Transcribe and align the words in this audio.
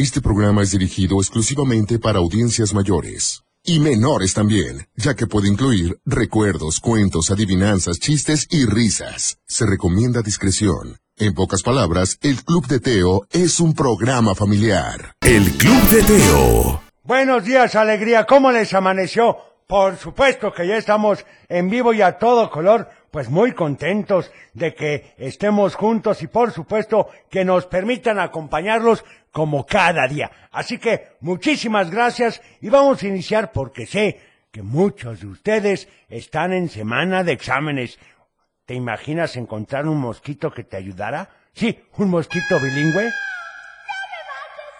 Este 0.00 0.20
programa 0.20 0.62
es 0.62 0.70
dirigido 0.70 1.16
exclusivamente 1.16 1.98
para 1.98 2.20
audiencias 2.20 2.72
mayores. 2.72 3.42
Y 3.64 3.80
menores 3.80 4.32
también, 4.32 4.86
ya 4.94 5.14
que 5.16 5.26
puede 5.26 5.48
incluir 5.48 5.98
recuerdos, 6.06 6.78
cuentos, 6.78 7.32
adivinanzas, 7.32 7.98
chistes 7.98 8.46
y 8.48 8.64
risas. 8.64 9.38
Se 9.48 9.66
recomienda 9.66 10.22
discreción. 10.22 10.98
En 11.16 11.34
pocas 11.34 11.64
palabras, 11.64 12.16
el 12.22 12.44
Club 12.44 12.68
de 12.68 12.78
Teo 12.78 13.26
es 13.32 13.58
un 13.58 13.74
programa 13.74 14.36
familiar. 14.36 15.14
El 15.20 15.50
Club 15.58 15.82
de 15.88 16.02
Teo. 16.04 16.80
Buenos 17.02 17.42
días, 17.42 17.74
alegría. 17.74 18.24
¿Cómo 18.24 18.52
les 18.52 18.72
amaneció? 18.74 19.36
Por 19.66 19.96
supuesto 19.96 20.52
que 20.52 20.68
ya 20.68 20.76
estamos 20.76 21.26
en 21.48 21.68
vivo 21.68 21.92
y 21.92 22.02
a 22.02 22.18
todo 22.18 22.50
color, 22.50 22.88
pues 23.10 23.28
muy 23.28 23.52
contentos 23.52 24.30
de 24.54 24.74
que 24.74 25.14
estemos 25.18 25.74
juntos 25.74 26.22
y 26.22 26.26
por 26.26 26.52
supuesto 26.52 27.08
que 27.28 27.44
nos 27.44 27.66
permitan 27.66 28.18
acompañarlos 28.18 29.04
como 29.32 29.66
cada 29.66 30.06
día. 30.08 30.30
Así 30.50 30.78
que 30.78 31.08
muchísimas 31.20 31.90
gracias 31.90 32.40
y 32.60 32.68
vamos 32.68 33.02
a 33.02 33.06
iniciar 33.06 33.52
porque 33.52 33.86
sé 33.86 34.20
que 34.50 34.62
muchos 34.62 35.20
de 35.20 35.26
ustedes 35.26 35.88
están 36.08 36.52
en 36.52 36.68
semana 36.68 37.24
de 37.24 37.32
exámenes. 37.32 37.98
¿Te 38.64 38.74
imaginas 38.74 39.36
encontrar 39.36 39.86
un 39.86 39.98
mosquito 39.98 40.50
que 40.50 40.64
te 40.64 40.76
ayudara? 40.76 41.30
Sí, 41.52 41.78
un 41.96 42.10
mosquito 42.10 42.60
bilingüe. 42.60 43.10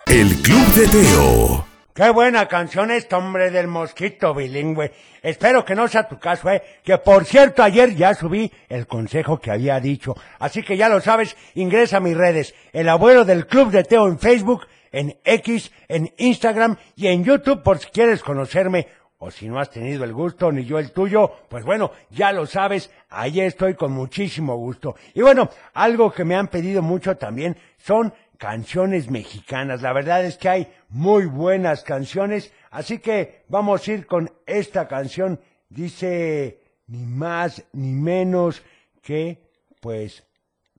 El 0.07 0.29
Club 0.43 0.67
de 0.75 0.89
Teo. 0.89 1.68
Qué 1.99 2.11
buena 2.11 2.47
canción 2.47 2.93
esta, 2.93 3.19
hombre 3.19 3.51
del 3.51 3.67
mosquito 3.67 4.33
bilingüe. 4.33 4.93
Espero 5.21 5.65
que 5.65 5.75
no 5.75 5.89
sea 5.89 6.07
tu 6.07 6.17
caso, 6.17 6.49
eh. 6.49 6.63
Que 6.85 6.97
por 6.99 7.25
cierto, 7.25 7.61
ayer 7.61 7.97
ya 7.97 8.15
subí 8.15 8.53
el 8.69 8.87
consejo 8.87 9.41
que 9.41 9.51
había 9.51 9.81
dicho. 9.81 10.15
Así 10.39 10.63
que 10.63 10.77
ya 10.77 10.89
lo 10.89 11.01
sabes, 11.01 11.37
ingresa 11.57 11.97
a 11.97 12.01
mis 12.01 12.17
redes. 12.17 12.55
El 12.73 12.89
abuelo 12.89 13.25
del 13.25 13.49
Club 13.49 13.73
de 13.73 13.83
Teo 13.83 14.07
en 14.07 14.21
Facebook, 14.21 14.69
en 14.93 15.19
X, 15.25 15.73
en 15.89 16.15
Instagram 16.19 16.77
y 16.95 17.09
en 17.09 17.25
YouTube 17.25 17.65
por 17.65 17.81
si 17.81 17.89
quieres 17.89 18.23
conocerme. 18.23 18.87
O 19.19 19.33
si 19.33 19.49
no 19.49 19.59
has 19.59 19.69
tenido 19.69 20.05
el 20.05 20.13
gusto, 20.13 20.53
ni 20.53 20.65
yo 20.65 20.79
el 20.79 20.93
tuyo, 20.93 21.33
pues 21.49 21.65
bueno, 21.65 21.91
ya 22.11 22.31
lo 22.31 22.47
sabes, 22.47 22.93
ahí 23.11 23.41
estoy 23.41 23.75
con 23.75 23.91
muchísimo 23.91 24.55
gusto. 24.55 24.95
Y 25.15 25.23
bueno, 25.23 25.51
algo 25.75 26.13
que 26.13 26.25
me 26.25 26.37
han 26.37 26.47
pedido 26.47 26.81
mucho 26.81 27.17
también 27.17 27.57
son 27.79 28.15
canciones 28.39 29.11
mexicanas. 29.11 29.83
La 29.83 29.93
verdad 29.93 30.25
es 30.25 30.39
que 30.39 30.49
hay 30.49 30.73
muy 30.89 31.27
buenas 31.27 31.83
canciones, 31.83 32.53
así 32.71 32.99
que 32.99 33.45
vamos 33.49 33.87
a 33.87 33.93
ir 33.93 34.07
con 34.07 34.31
esta 34.47 34.89
canción. 34.89 35.41
Dice 35.69 36.61
ni 36.87 37.05
más 37.05 37.65
ni 37.73 37.93
menos 37.93 38.63
que, 39.03 39.43
pues, 39.81 40.25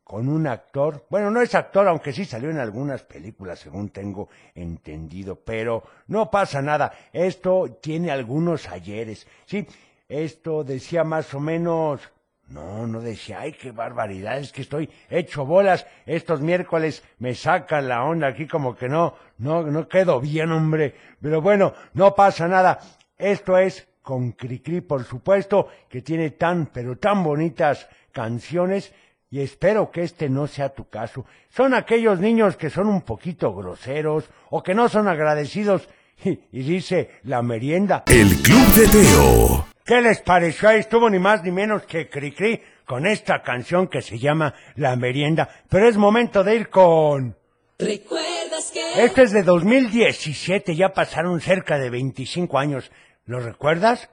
con 0.03 0.27
un 0.27 0.47
actor, 0.47 1.05
bueno, 1.11 1.29
no 1.29 1.39
es 1.39 1.53
actor, 1.53 1.87
aunque 1.87 2.13
sí 2.13 2.25
salió 2.25 2.49
en 2.49 2.57
algunas 2.57 3.03
películas, 3.03 3.59
según 3.59 3.89
tengo 3.89 4.29
entendido, 4.55 5.35
pero 5.35 5.83
no 6.07 6.31
pasa 6.31 6.63
nada. 6.63 6.91
Esto 7.13 7.77
tiene 7.79 8.09
algunos 8.09 8.67
ayeres, 8.69 9.27
sí. 9.45 9.67
Esto 10.07 10.63
decía 10.63 11.03
más 11.03 11.31
o 11.35 11.39
menos, 11.39 12.01
no, 12.49 12.87
no 12.87 12.99
decía, 12.99 13.41
ay, 13.41 13.53
qué 13.53 13.71
barbaridad, 13.71 14.39
es 14.39 14.51
que 14.51 14.63
estoy 14.63 14.89
hecho 15.09 15.45
bolas. 15.45 15.85
Estos 16.05 16.41
miércoles 16.41 17.03
me 17.19 17.35
sacan 17.35 17.87
la 17.87 18.03
onda 18.03 18.27
aquí 18.27 18.47
como 18.47 18.75
que 18.75 18.89
no, 18.89 19.15
no, 19.37 19.63
no 19.63 19.87
quedo 19.87 20.19
bien, 20.19 20.51
hombre. 20.51 20.95
Pero 21.21 21.41
bueno, 21.41 21.73
no 21.93 22.15
pasa 22.15 22.47
nada. 22.47 22.79
Esto 23.17 23.57
es 23.57 23.87
con 24.01 24.31
Cricri, 24.31 24.81
por 24.81 25.03
supuesto, 25.03 25.67
que 25.87 26.01
tiene 26.01 26.31
tan, 26.31 26.67
pero 26.67 26.97
tan 26.97 27.23
bonitas 27.23 27.87
canciones. 28.11 28.93
Y 29.29 29.41
espero 29.41 29.91
que 29.91 30.01
este 30.01 30.27
no 30.27 30.47
sea 30.47 30.69
tu 30.69 30.89
caso. 30.89 31.25
Son 31.49 31.75
aquellos 31.75 32.19
niños 32.19 32.57
que 32.57 32.71
son 32.71 32.87
un 32.87 33.01
poquito 33.01 33.53
groseros 33.53 34.27
o 34.49 34.63
que 34.63 34.73
no 34.73 34.89
son 34.89 35.07
agradecidos. 35.07 35.87
Y, 36.23 36.39
y 36.51 36.63
dice 36.63 37.11
la 37.23 37.43
merienda. 37.43 38.05
El 38.07 38.35
Club 38.41 38.67
de 38.73 38.87
Teo. 38.87 39.68
¿Qué 39.89 40.01
les 40.01 40.21
pareció? 40.21 40.69
Ahí 40.69 40.81
estuvo 40.81 41.09
ni 41.09 41.17
más 41.17 41.41
ni 41.43 41.49
menos 41.49 41.81
que 41.87 42.09
Cricri 42.09 42.61
con 42.85 43.07
esta 43.07 43.41
canción 43.41 43.87
que 43.87 44.03
se 44.03 44.19
llama 44.19 44.53
La 44.75 44.95
Merienda. 44.95 45.49
Pero 45.67 45.89
es 45.89 45.97
momento 45.97 46.43
de 46.43 46.57
ir 46.57 46.69
con... 46.69 47.35
¿Recuerdas 47.79 48.69
que? 48.71 49.03
Este 49.03 49.23
es 49.23 49.31
de 49.31 49.41
2017, 49.41 50.75
ya 50.75 50.89
pasaron 50.89 51.41
cerca 51.41 51.79
de 51.79 51.89
25 51.89 52.59
años. 52.59 52.91
¿Lo 53.25 53.39
recuerdas? 53.39 54.11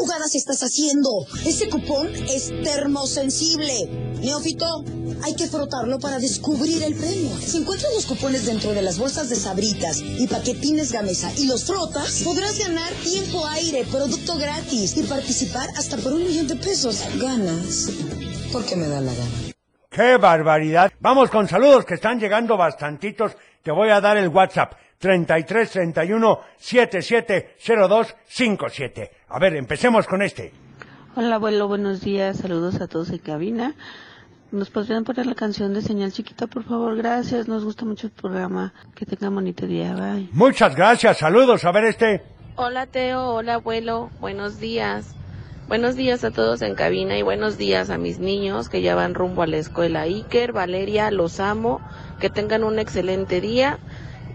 Jugadas 0.00 0.34
estás 0.34 0.62
haciendo? 0.62 1.26
Ese 1.44 1.68
cupón 1.68 2.08
es 2.14 2.50
termosensible. 2.64 3.86
Neófito, 4.22 4.82
hay 5.22 5.34
que 5.34 5.46
frotarlo 5.46 5.98
para 5.98 6.18
descubrir 6.18 6.82
el 6.82 6.94
premio. 6.94 7.36
Si 7.36 7.58
encuentras 7.58 7.92
los 7.94 8.06
cupones 8.06 8.46
dentro 8.46 8.72
de 8.72 8.80
las 8.80 8.98
bolsas 8.98 9.28
de 9.28 9.36
sabritas 9.36 10.00
y 10.00 10.26
paquetines 10.26 10.90
gamesa 10.90 11.30
y 11.36 11.46
los 11.46 11.64
frotas, 11.64 12.22
podrás 12.24 12.58
ganar 12.58 12.90
tiempo 13.04 13.46
aire, 13.48 13.84
producto 13.90 14.38
gratis 14.38 14.96
y 14.96 15.02
participar 15.02 15.68
hasta 15.76 15.98
por 15.98 16.14
un 16.14 16.24
millón 16.24 16.48
de 16.48 16.56
pesos. 16.56 17.02
Ganas 17.20 17.90
porque 18.50 18.76
me 18.76 18.88
da 18.88 19.02
la 19.02 19.12
gana. 19.12 19.52
¡Qué 19.90 20.16
barbaridad! 20.16 20.90
Vamos 21.00 21.28
con 21.30 21.46
saludos 21.46 21.84
que 21.84 21.94
están 21.94 22.18
llegando 22.18 22.56
bastantitos. 22.56 23.32
Te 23.62 23.70
voy 23.70 23.90
a 23.90 24.00
dar 24.00 24.16
el 24.16 24.28
WhatsApp. 24.28 24.72
33 25.00 25.70
31 25.70 26.40
77 26.58 27.56
02 27.66 28.16
57. 28.26 29.10
A 29.32 29.38
ver, 29.38 29.54
empecemos 29.54 30.08
con 30.08 30.22
este. 30.22 30.52
Hola 31.14 31.36
abuelo, 31.36 31.68
buenos 31.68 32.00
días, 32.00 32.38
saludos 32.38 32.80
a 32.80 32.88
todos 32.88 33.10
en 33.10 33.18
cabina. 33.18 33.76
¿Nos 34.50 34.70
podrían 34.70 35.04
poner 35.04 35.26
la 35.26 35.36
canción 35.36 35.72
de 35.72 35.82
Señal 35.82 36.10
Chiquita, 36.10 36.48
por 36.48 36.64
favor? 36.64 36.96
Gracias, 36.96 37.46
nos 37.46 37.64
gusta 37.64 37.84
mucho 37.84 38.08
el 38.08 38.12
programa. 38.12 38.74
Que 38.96 39.06
tenga 39.06 39.30
bonito 39.30 39.68
día, 39.68 39.94
bye. 39.94 40.28
Muchas 40.32 40.74
gracias, 40.74 41.18
saludos. 41.18 41.64
A 41.64 41.70
ver 41.70 41.84
este. 41.84 42.22
Hola 42.56 42.86
Teo, 42.86 43.28
hola 43.28 43.54
abuelo, 43.54 44.10
buenos 44.18 44.58
días. 44.58 45.14
Buenos 45.68 45.94
días 45.94 46.24
a 46.24 46.32
todos 46.32 46.62
en 46.62 46.74
cabina 46.74 47.16
y 47.16 47.22
buenos 47.22 47.56
días 47.56 47.90
a 47.90 47.98
mis 47.98 48.18
niños 48.18 48.68
que 48.68 48.82
ya 48.82 48.96
van 48.96 49.14
rumbo 49.14 49.42
a 49.42 49.46
la 49.46 49.58
escuela. 49.58 50.00
Iker, 50.00 50.52
Valeria, 50.52 51.12
los 51.12 51.38
amo. 51.38 51.80
Que 52.18 52.30
tengan 52.30 52.64
un 52.64 52.80
excelente 52.80 53.40
día 53.40 53.78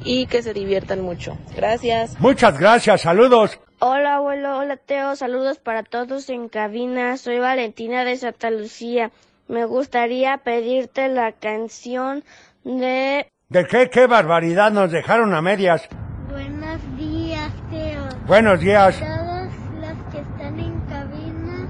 y 0.04 0.28
que 0.28 0.42
se 0.42 0.54
diviertan 0.54 1.02
mucho. 1.02 1.38
Gracias. 1.56 2.20
Muchas 2.20 2.60
gracias, 2.60 3.02
saludos. 3.02 3.60
Hola 3.80 4.16
abuelo, 4.16 4.58
hola 4.58 4.78
Teo, 4.78 5.16
saludos 5.16 5.60
para 5.60 5.84
todos 5.84 6.30
en 6.30 6.48
cabina. 6.48 7.18
Soy 7.18 7.40
Valentina 7.40 8.06
de 8.06 8.16
Santa 8.16 8.50
Lucía. 8.50 9.12
Me 9.48 9.66
gustaría 9.66 10.38
pedirte 10.38 11.08
la 11.08 11.34
canción 11.34 12.24
de... 12.64 13.28
¿De 13.50 13.68
qué? 13.68 13.90
¿Qué 13.90 14.08
barbaridad 14.08 14.72
nos 14.72 14.92
dejaron 14.92 15.34
a 15.36 15.42
medias? 15.42 15.88
Buenos 16.30 16.98
días, 16.98 17.52
Teo. 17.70 18.04
Buenos 18.26 18.60
días. 18.60 19.00
Todos 19.00 19.50
los 19.82 20.12
que 20.12 20.20
están 20.20 20.60
en 20.60 20.80
cabina 20.88 21.68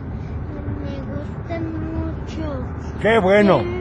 me 0.84 1.02
gustan 1.12 1.74
mucho. 1.92 3.02
Qué 3.02 3.20
bueno. 3.20 3.75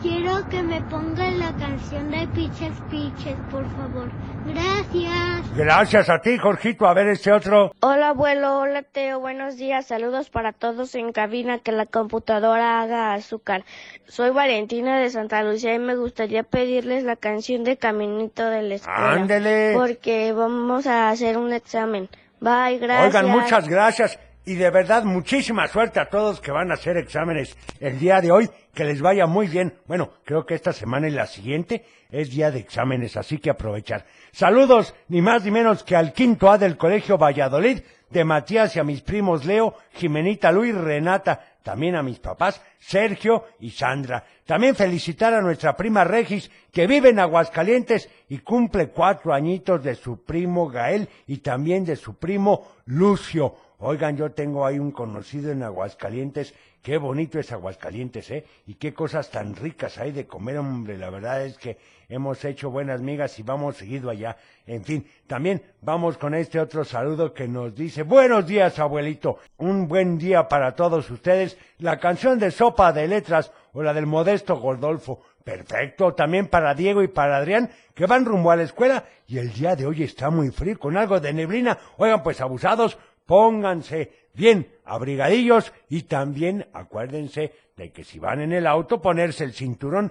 Quiero 0.00 0.48
que 0.48 0.62
me 0.62 0.80
pongan 0.82 1.40
la 1.40 1.52
canción 1.56 2.12
de 2.12 2.28
Piches 2.28 2.72
Piches, 2.88 3.36
por 3.50 3.68
favor. 3.74 4.08
Gracias. 4.46 5.56
Gracias 5.56 6.08
a 6.08 6.20
ti, 6.20 6.38
Jorgito. 6.38 6.86
A 6.86 6.94
ver 6.94 7.08
este 7.08 7.32
otro. 7.32 7.72
Hola 7.80 8.10
abuelo, 8.10 8.60
hola 8.60 8.82
Teo, 8.82 9.18
buenos 9.18 9.56
días, 9.56 9.88
saludos 9.88 10.30
para 10.30 10.52
todos 10.52 10.94
en 10.94 11.10
cabina, 11.10 11.58
que 11.58 11.72
la 11.72 11.86
computadora 11.86 12.80
haga 12.80 13.12
azúcar. 13.14 13.64
Soy 14.06 14.30
Valentina 14.30 15.00
de 15.00 15.10
Santa 15.10 15.42
Lucía 15.42 15.74
y 15.74 15.80
me 15.80 15.96
gustaría 15.96 16.44
pedirles 16.44 17.02
la 17.02 17.16
canción 17.16 17.64
de 17.64 17.76
Caminito 17.76 18.48
de 18.48 18.62
la 18.62 18.74
Escuela. 18.76 19.12
Ándele. 19.14 19.72
Porque 19.74 20.32
vamos 20.32 20.86
a 20.86 21.10
hacer 21.10 21.36
un 21.36 21.52
examen. 21.52 22.08
Bye, 22.40 22.78
gracias. 22.78 23.16
Oigan, 23.16 23.30
muchas 23.30 23.68
gracias. 23.68 24.18
Y 24.48 24.54
de 24.54 24.70
verdad, 24.70 25.04
muchísima 25.04 25.68
suerte 25.68 26.00
a 26.00 26.08
todos 26.08 26.40
que 26.40 26.50
van 26.50 26.70
a 26.70 26.74
hacer 26.74 26.96
exámenes 26.96 27.54
el 27.80 27.98
día 27.98 28.22
de 28.22 28.30
hoy. 28.30 28.48
Que 28.72 28.84
les 28.84 29.02
vaya 29.02 29.26
muy 29.26 29.46
bien. 29.46 29.74
Bueno, 29.86 30.10
creo 30.24 30.46
que 30.46 30.54
esta 30.54 30.72
semana 30.72 31.06
y 31.06 31.10
la 31.10 31.26
siguiente 31.26 31.84
es 32.10 32.30
día 32.30 32.50
de 32.50 32.60
exámenes, 32.60 33.18
así 33.18 33.36
que 33.36 33.50
aprovechar. 33.50 34.06
Saludos, 34.32 34.94
ni 35.08 35.20
más 35.20 35.44
ni 35.44 35.50
menos 35.50 35.84
que 35.84 35.96
al 35.96 36.14
quinto 36.14 36.50
A 36.50 36.56
del 36.56 36.78
Colegio 36.78 37.18
Valladolid, 37.18 37.82
de 38.08 38.24
Matías 38.24 38.74
y 38.74 38.78
a 38.78 38.84
mis 38.84 39.02
primos 39.02 39.44
Leo, 39.44 39.74
Jimenita, 39.92 40.50
Luis, 40.50 40.74
Renata, 40.74 41.44
también 41.62 41.96
a 41.96 42.02
mis 42.02 42.18
papás 42.18 42.62
Sergio 42.78 43.44
y 43.60 43.68
Sandra. 43.68 44.24
También 44.46 44.74
felicitar 44.74 45.34
a 45.34 45.42
nuestra 45.42 45.76
prima 45.76 46.04
Regis, 46.04 46.50
que 46.72 46.86
vive 46.86 47.10
en 47.10 47.18
Aguascalientes 47.18 48.08
y 48.30 48.38
cumple 48.38 48.88
cuatro 48.88 49.34
añitos 49.34 49.84
de 49.84 49.94
su 49.94 50.24
primo 50.24 50.70
Gael 50.70 51.06
y 51.26 51.38
también 51.38 51.84
de 51.84 51.96
su 51.96 52.14
primo 52.16 52.66
Lucio. 52.86 53.67
Oigan, 53.78 54.16
yo 54.16 54.32
tengo 54.32 54.66
ahí 54.66 54.78
un 54.78 54.90
conocido 54.90 55.52
en 55.52 55.62
Aguascalientes 55.62 56.54
Qué 56.82 56.96
bonito 56.96 57.38
es 57.38 57.52
Aguascalientes, 57.52 58.30
¿eh? 58.30 58.44
Y 58.66 58.76
qué 58.76 58.94
cosas 58.94 59.30
tan 59.30 59.54
ricas 59.54 59.98
hay 59.98 60.12
de 60.12 60.26
comer, 60.26 60.58
hombre. 60.58 60.96
La 60.96 61.10
verdad 61.10 61.44
es 61.44 61.58
que 61.58 61.76
hemos 62.08 62.42
hecho 62.44 62.70
buenas 62.70 63.00
migas 63.02 63.38
y 63.38 63.42
vamos 63.42 63.76
seguido 63.76 64.10
allá. 64.10 64.36
En 64.66 64.84
fin, 64.84 65.06
también 65.26 65.60
vamos 65.82 66.16
con 66.16 66.34
este 66.34 66.60
otro 66.60 66.84
saludo 66.84 67.34
que 67.34 67.48
nos 67.48 67.74
dice, 67.74 68.04
buenos 68.04 68.46
días, 68.46 68.78
abuelito. 68.78 69.38
Un 69.58 69.88
buen 69.88 70.18
día 70.18 70.48
para 70.48 70.74
todos 70.74 71.10
ustedes. 71.10 71.58
La 71.78 71.98
canción 71.98 72.38
de 72.38 72.52
Sopa 72.52 72.92
de 72.92 73.08
Letras 73.08 73.52
o 73.72 73.82
la 73.82 73.92
del 73.92 74.06
modesto 74.06 74.56
Gordolfo. 74.56 75.20
Perfecto, 75.44 76.14
también 76.14 76.46
para 76.46 76.74
Diego 76.74 77.02
y 77.02 77.08
para 77.08 77.38
Adrián, 77.38 77.70
que 77.94 78.06
van 78.06 78.26
rumbo 78.26 78.50
a 78.50 78.56
la 78.56 78.64
escuela 78.64 79.04
y 79.26 79.38
el 79.38 79.52
día 79.52 79.76
de 79.76 79.86
hoy 79.86 80.02
está 80.02 80.30
muy 80.30 80.50
frío, 80.50 80.78
con 80.78 80.96
algo 80.96 81.20
de 81.20 81.32
neblina. 81.32 81.78
Oigan, 81.96 82.22
pues 82.22 82.40
abusados, 82.40 82.98
pónganse 83.28 84.30
bien 84.32 84.72
abrigadillos 84.86 85.74
y 85.90 86.04
también 86.04 86.66
acuérdense 86.72 87.52
de 87.76 87.92
que 87.92 88.02
si 88.02 88.18
van 88.18 88.40
en 88.40 88.52
el 88.52 88.66
auto 88.66 89.02
ponerse 89.02 89.44
el 89.44 89.52
cinturón. 89.52 90.10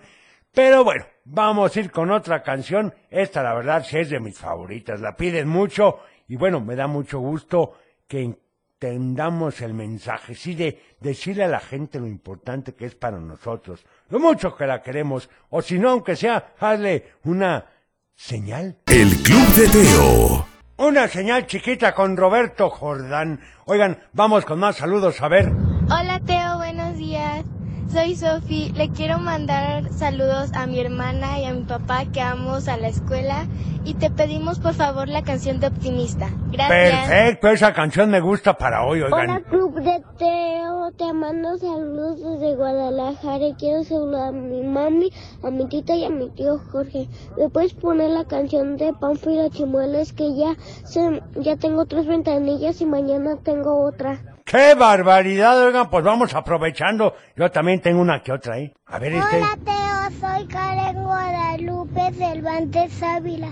Pero 0.53 0.83
bueno, 0.83 1.05
vamos 1.25 1.75
a 1.75 1.79
ir 1.79 1.89
con 1.89 2.11
otra 2.11 2.43
canción. 2.43 2.93
Esta 3.09 3.41
la 3.41 3.55
verdad 3.55 3.83
sí 3.83 3.97
es 3.97 4.11
de 4.11 4.19
mis 4.19 4.37
favoritas, 4.37 5.01
la 5.01 5.15
piden 5.15 5.47
mucho 5.47 5.99
y 6.27 6.35
bueno, 6.35 6.61
me 6.61 6.75
da 6.75 6.85
mucho 6.85 7.17
gusto 7.17 7.73
que 8.07 8.21
entendamos 8.21 9.61
el 9.61 9.73
mensaje, 9.73 10.35
sí, 10.35 10.53
de 10.53 10.79
decirle 10.99 11.45
a 11.45 11.47
la 11.47 11.59
gente 11.59 11.99
lo 11.99 12.05
importante 12.05 12.75
que 12.75 12.85
es 12.85 12.93
para 12.93 13.19
nosotros, 13.19 13.83
lo 14.09 14.19
mucho 14.19 14.55
que 14.55 14.67
la 14.67 14.83
queremos, 14.83 15.27
o 15.49 15.63
si 15.63 15.79
no, 15.79 15.89
aunque 15.89 16.15
sea, 16.15 16.53
hazle 16.59 17.13
una 17.23 17.65
señal. 18.13 18.77
El 18.85 19.09
Club 19.23 19.47
de 19.55 19.67
Teo. 19.69 20.46
Una 20.79 21.07
señal 21.07 21.47
chiquita 21.47 21.95
con 21.95 22.15
Roberto 22.15 22.69
Jordán. 22.69 23.39
Oigan, 23.65 23.97
vamos 24.13 24.45
con 24.45 24.59
más 24.59 24.75
saludos 24.75 25.19
a 25.23 25.27
ver. 25.27 25.51
Hola 25.89 26.21
Teo, 26.23 26.57
buenos 26.57 26.95
días. 26.97 27.43
Soy 27.89 28.15
Sofi. 28.15 28.71
Le 28.75 28.89
quiero 28.89 29.17
mandar 29.19 29.91
saludos 29.93 30.51
a 30.53 30.67
mi 30.67 30.79
hermana 30.79 31.39
y 31.39 31.45
a 31.45 31.53
mi 31.53 31.63
papá 31.63 32.05
que 32.11 32.19
vamos 32.19 32.67
a 32.67 32.77
la 32.77 32.89
escuela 32.89 33.45
y 33.85 33.93
te 33.93 34.09
pedimos 34.09 34.59
por 34.59 34.73
favor 34.73 35.07
la 35.07 35.23
canción 35.23 35.61
de 35.61 35.67
Optimista. 35.67 36.29
Gracias. 36.51 37.07
Perfecto, 37.07 37.47
esa 37.47 37.73
canción 37.73 38.09
me 38.09 38.19
gusta 38.19 38.57
para 38.57 38.83
hoy, 38.83 39.01
oigan. 39.01 39.29
Hola 39.29 39.41
Club 39.41 39.75
de 39.75 40.03
Teo, 40.17 40.91
te 40.91 41.13
mando 41.13 41.57
saludos 41.57 42.19
desde 42.21 42.55
Guadalajara 42.55 43.47
y 43.47 43.53
quiero 43.53 43.83
saludar 43.85 44.29
a 44.29 44.31
mi 44.33 44.63
mami, 44.63 45.09
a 45.41 45.49
mi 45.49 45.67
tita 45.67 45.95
y 45.95 46.03
a 46.03 46.09
mi 46.09 46.29
tío 46.29 46.59
Jorge. 46.71 47.07
¿Me 47.37 47.49
puedes 47.49 47.73
poner 47.73 48.09
la 48.09 48.25
canción 48.25 48.75
de 48.75 48.91
Pánfilo 48.91 49.47
Chimuelos 49.49 50.11
que 50.11 50.35
ya, 50.35 50.57
se, 50.83 51.21
ya 51.37 51.55
tengo 51.55 51.85
tres 51.85 52.05
ventanillas 52.05 52.81
y 52.81 52.85
mañana 52.85 53.37
tengo 53.41 53.81
otra? 53.85 54.36
¡Qué 54.47 54.75
barbaridad! 54.75 55.61
Oigan, 55.61 55.89
pues 55.89 56.05
vamos 56.05 56.33
aprovechando. 56.33 57.13
Yo 57.35 57.51
también 57.51 57.81
tengo 57.81 57.99
una 57.99 58.23
que 58.23 58.31
otra 58.31 58.53
ahí. 58.53 58.73
A 58.85 58.97
ver 58.97 59.11
este. 59.15 59.35
Hola 59.35 59.57
Teo, 59.65 60.21
soy 60.21 60.47
Karen 60.47 61.03
Guadalupe 61.03 62.13
Cervantes 62.13 63.03
Ávila. 63.03 63.49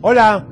Hola. 0.00 0.44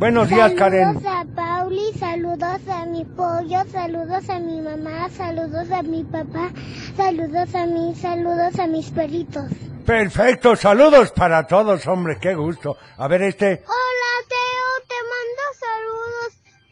Buenos 0.00 0.28
días, 0.28 0.52
Karen. 0.54 1.00
Saludos 1.00 1.06
a 1.06 1.24
Pauli, 1.36 1.92
saludos 1.96 2.60
a 2.68 2.86
mi 2.86 3.04
pollo, 3.04 3.60
saludos 3.70 4.28
a 4.30 4.40
mi 4.40 4.60
mamá, 4.62 5.08
saludos 5.10 5.70
a 5.70 5.82
mi 5.82 6.02
papá, 6.02 6.50
saludos 6.96 7.54
a 7.54 7.66
mí, 7.66 7.94
saludos 7.94 8.58
a 8.58 8.66
mis 8.66 8.90
perritos. 8.90 9.44
Perfecto, 9.86 10.56
saludos 10.56 11.12
para 11.12 11.46
todos, 11.46 11.86
hombre, 11.86 12.18
qué 12.20 12.34
gusto. 12.34 12.76
A 12.96 13.06
ver 13.06 13.22
este. 13.22 13.62
Hola 13.64 13.89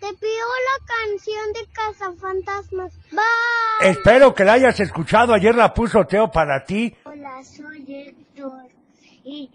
Te 0.01 0.15
pido 0.15 0.49
la 0.69 0.87
canción 0.87 1.53
de 1.55 1.67
Cazafantasmas. 1.73 2.93
Bye. 3.11 3.91
Espero 3.91 4.35
que 4.35 4.45
la 4.45 4.53
hayas 4.55 4.79
escuchado. 4.81 5.35
Ayer 5.35 5.55
la 5.55 5.75
puso 5.75 6.05
Teo 6.07 6.31
para 6.31 6.65
ti. 6.65 6.95
Hola, 7.05 7.43
soy 7.45 7.85
Héctor. 7.89 8.69
Y, 9.25 9.51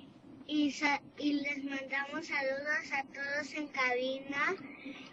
y, 0.48 0.76
y 1.18 1.34
les 1.34 1.64
mandamos 1.64 2.28
saludos 2.28 2.92
a 2.94 3.04
todos 3.14 3.54
en 3.54 3.68
cabina 3.70 4.56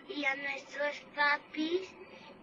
y 0.09 0.25
a 0.25 0.35
nuestros 0.35 0.97
papis. 1.15 1.89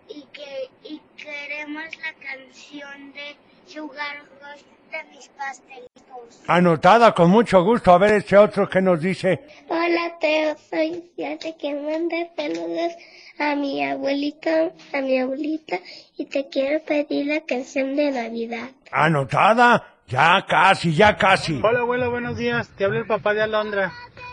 Y, 0.10 0.26
que, 0.32 0.70
y 0.84 1.02
queremos 1.18 1.84
la 1.98 2.14
canción 2.14 3.12
de 3.12 3.36
Sugar 3.66 4.24
Rush 4.40 4.64
de 4.92 5.04
mis 5.16 5.28
pastelitos. 5.30 6.44
Anotada 6.48 7.14
con 7.14 7.30
mucho 7.30 7.64
gusto. 7.64 7.92
A 7.92 7.98
ver 7.98 8.14
este 8.14 8.38
otro 8.38 8.70
que 8.70 8.82
nos 8.82 9.02
dice. 9.02 9.42
Hola 9.68 10.18
Teo, 10.20 10.56
soy 10.70 11.12
Fíjate 11.16 11.56
que 11.58 11.76
mande 11.76 12.32
saludos 12.36 12.94
a 13.40 13.56
mi 13.56 13.84
abuelito, 13.84 14.50
a 14.94 15.02
mi 15.02 15.20
abuelita 15.20 15.80
y 16.18 16.26
te 16.26 16.48
quiero 16.50 16.84
pedir 16.84 17.28
la 17.28 17.42
canción 17.42 17.96
de 17.96 18.12
Navidad. 18.12 18.70
Anotada. 18.92 19.94
Ya 20.08 20.46
casi, 20.48 20.96
ya 20.96 21.18
casi. 21.18 21.60
Hola 21.62 21.82
abuelo, 21.82 22.10
buenos 22.10 22.38
días. 22.38 22.70
Te 22.78 22.86
habla 22.86 23.00
el 23.00 23.08
papá 23.08 23.34
de 23.34 23.42
Alondra. 23.42 23.92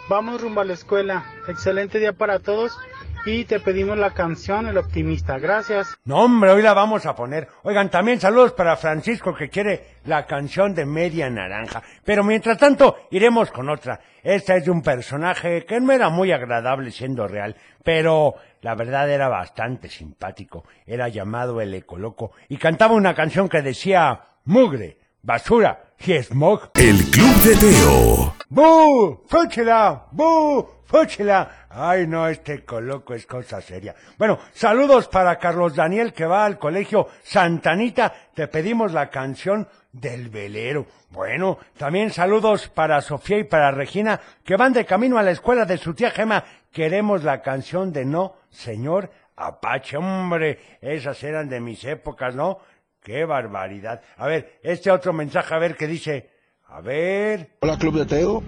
Vamos 0.09 0.41
rumbo 0.41 0.61
a 0.61 0.65
la 0.65 0.75
escuela. 0.75 1.25
Excelente 1.49 1.99
día 1.99 2.13
para 2.13 2.39
todos. 2.39 2.79
Y 3.27 3.47
te 3.47 3.59
pedimos 3.59 3.97
la 3.97 4.11
canción 4.11 4.67
El 4.67 4.77
Optimista. 4.77 5.39
Gracias. 5.39 5.97
No, 6.05 6.25
hombre, 6.25 6.51
hoy 6.51 6.61
la 6.61 6.75
vamos 6.75 7.07
a 7.07 7.15
poner. 7.15 7.49
Oigan, 7.63 7.89
también 7.89 8.21
saludos 8.21 8.53
para 8.53 8.77
Francisco 8.77 9.35
que 9.35 9.49
quiere 9.49 9.97
la 10.05 10.27
canción 10.27 10.75
de 10.75 10.85
Media 10.85 11.31
Naranja. 11.31 11.83
Pero 12.05 12.23
mientras 12.23 12.59
tanto, 12.59 12.99
iremos 13.11 13.51
con 13.51 13.71
otra. 13.71 13.99
Esta 14.23 14.57
es 14.57 14.67
de 14.67 14.71
un 14.71 14.83
personaje 14.83 15.65
que 15.65 15.81
no 15.81 15.93
era 15.93 16.11
muy 16.11 16.33
agradable 16.33 16.91
siendo 16.91 17.27
real, 17.27 17.57
pero 17.83 18.35
la 18.61 18.75
verdad 18.75 19.09
era 19.09 19.29
bastante 19.29 19.89
simpático. 19.89 20.65
Era 20.87 21.09
llamado 21.09 21.63
el 21.63 21.73
Ecoloco 21.73 22.33
y 22.51 22.59
cantaba 22.59 22.93
una 22.93 23.15
canción 23.15 23.49
que 23.49 23.63
decía 23.63 24.21
mugre, 24.45 24.99
basura 25.25 25.95
y 25.99 26.13
smog. 26.23 26.71
El 26.75 26.99
Club 27.11 27.35
de 27.43 27.57
Teo. 27.57 28.35
¡Bu! 28.51 29.23
¡Fúchila! 29.27 30.07
¡Bu! 30.13 30.69
¡Fúchila! 30.85 31.67
Ay, 31.71 32.07
no, 32.07 32.29
este 32.29 32.63
coloco 32.65 33.15
es 33.15 33.27
cosa 33.27 33.61
seria. 33.63 33.95
Bueno, 34.19 34.39
saludos 34.53 35.09
para 35.09 35.39
Carlos 35.39 35.75
Daniel 35.75 36.13
que 36.13 36.27
va 36.27 36.45
al 36.45 36.59
colegio 36.59 37.09
Santanita. 37.23 38.13
Te 38.35 38.49
pedimos 38.49 38.93
la 38.93 39.09
canción 39.09 39.67
del 39.93 40.29
velero. 40.29 40.87
Bueno, 41.11 41.59
también 41.79 42.11
saludos 42.11 42.69
para 42.69 43.01
Sofía 43.01 43.39
y 43.39 43.45
para 43.45 43.71
Regina 43.71 44.21
que 44.45 44.57
van 44.57 44.75
de 44.75 44.85
camino 44.85 45.17
a 45.17 45.23
la 45.23 45.31
escuela 45.31 45.65
de 45.65 45.79
su 45.79 45.95
tía 45.95 46.11
Gema. 46.11 46.45
Queremos 46.71 47.25
la 47.25 47.41
canción 47.41 47.93
de 47.93 48.05
No, 48.05 48.35
señor 48.51 49.11
Apache. 49.37 49.97
Hombre, 49.97 50.79
esas 50.83 51.23
eran 51.23 51.49
de 51.49 51.61
mis 51.61 51.83
épocas, 51.85 52.35
¿no? 52.35 52.59
¡Qué 53.05 53.27
barbaridad! 53.27 54.01
A 54.17 54.27
ver, 54.27 54.59
este 54.63 54.91
otro 54.91 55.13
mensaje, 55.13 55.55
a 55.55 55.59
ver 55.59 55.77
qué 55.77 55.87
dice. 55.87 56.31
A 56.69 56.81
ver. 56.81 57.51
Hola 57.61 57.77
Club 57.77 57.99
de 57.99 58.07
Teo, 58.07 58.43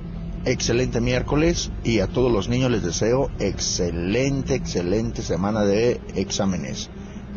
excelente 0.46 0.98
miércoles 1.02 1.70
y 1.84 2.00
a 2.00 2.06
todos 2.06 2.32
los 2.32 2.48
niños 2.48 2.70
les 2.70 2.82
deseo 2.82 3.30
excelente, 3.38 4.54
excelente 4.54 5.20
semana 5.20 5.66
de 5.66 6.00
exámenes. 6.14 6.88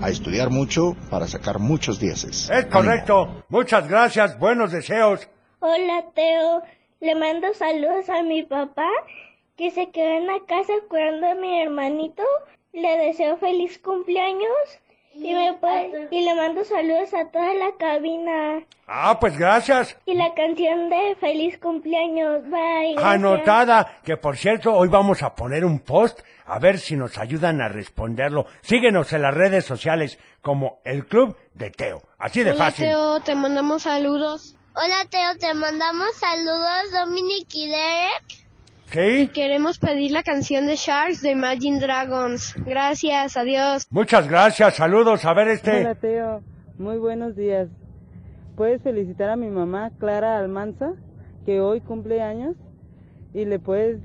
A 0.01 0.09
estudiar 0.09 0.49
mucho 0.49 0.95
para 1.09 1.27
sacar 1.27 1.59
muchos 1.59 1.99
dieces. 1.99 2.49
Es 2.49 2.67
correcto. 2.67 3.43
Muchas 3.49 3.89
gracias. 3.89 4.39
Buenos 4.39 4.71
deseos. 4.71 5.29
Hola 5.59 6.05
Teo, 6.15 6.63
le 7.01 7.15
mando 7.15 7.53
saludos 7.53 8.07
a 8.07 8.23
mi 8.23 8.43
papá 8.43 8.89
que 9.57 9.71
se 9.71 9.91
quedó 9.91 10.19
en 10.19 10.25
la 10.27 10.39
casa 10.47 10.71
cuidando 10.87 11.27
a 11.27 11.35
mi 11.35 11.63
hermanito. 11.63 12.23
Le 12.71 12.97
deseo 12.97 13.35
feliz 13.35 13.77
cumpleaños 13.79 14.79
y, 15.21 15.33
me 15.33 15.53
puede- 15.53 16.07
y 16.11 16.21
le 16.25 16.35
mando 16.35 16.63
saludos 16.63 17.13
a 17.13 17.25
toda 17.29 17.53
la 17.53 17.71
cabina. 17.77 18.63
Ah, 18.87 19.17
pues 19.19 19.37
gracias. 19.37 19.97
Y 20.05 20.15
la 20.15 20.33
canción 20.33 20.89
de 20.89 21.15
feliz 21.19 21.57
cumpleaños. 21.59 22.43
Bye. 22.43 22.93
gracias. 22.93 23.03
Anotada, 23.13 23.97
que 24.03 24.17
por 24.17 24.37
cierto, 24.37 24.73
hoy 24.73 24.87
vamos 24.87 25.21
a 25.21 25.35
poner 25.35 25.63
un 25.65 25.79
post 25.79 26.21
a 26.45 26.57
ver 26.59 26.79
si 26.79 26.95
nos 26.95 27.17
ayudan 27.17 27.61
a 27.61 27.67
responderlo. 27.69 28.47
Síguenos 28.61 29.13
en 29.13 29.21
las 29.21 29.33
redes 29.33 29.65
sociales 29.65 30.17
como 30.41 30.79
el 30.85 31.05
Club 31.05 31.37
de 31.53 31.69
Teo. 31.69 32.01
Así 32.17 32.43
de 32.43 32.53
fácil. 32.55 32.85
Teo, 32.87 33.19
te 33.19 33.35
mandamos 33.35 33.83
saludos. 33.83 34.55
Hola 34.75 35.05
Teo, 35.09 35.37
te 35.37 35.53
mandamos 35.53 36.15
saludos 36.15 36.91
Dominic 36.91 37.47
y 37.53 37.67
Derek. 37.67 38.48
¿Sí? 38.91 39.27
Queremos 39.33 39.77
pedir 39.77 40.11
la 40.11 40.23
canción 40.23 40.65
de 40.65 40.75
Sharks 40.75 41.21
de 41.21 41.31
Imagine 41.31 41.79
Dragons. 41.79 42.55
Gracias, 42.65 43.37
adiós. 43.37 43.85
Muchas 43.91 44.27
gracias. 44.27 44.75
Saludos. 44.75 45.25
A 45.25 45.33
ver 45.33 45.47
este. 45.49 45.81
Hola 45.81 45.95
Teo, 45.95 46.41
muy 46.77 46.97
buenos 46.97 47.35
días. 47.35 47.67
¿Puedes 48.55 48.81
felicitar 48.81 49.29
a 49.29 49.35
mi 49.35 49.47
mamá 49.49 49.91
Clara 49.99 50.37
Almanza, 50.39 50.93
que 51.45 51.61
hoy 51.61 51.81
cumple 51.81 52.21
años? 52.21 52.55
Y 53.33 53.45
le 53.45 53.59
puedes 53.59 53.99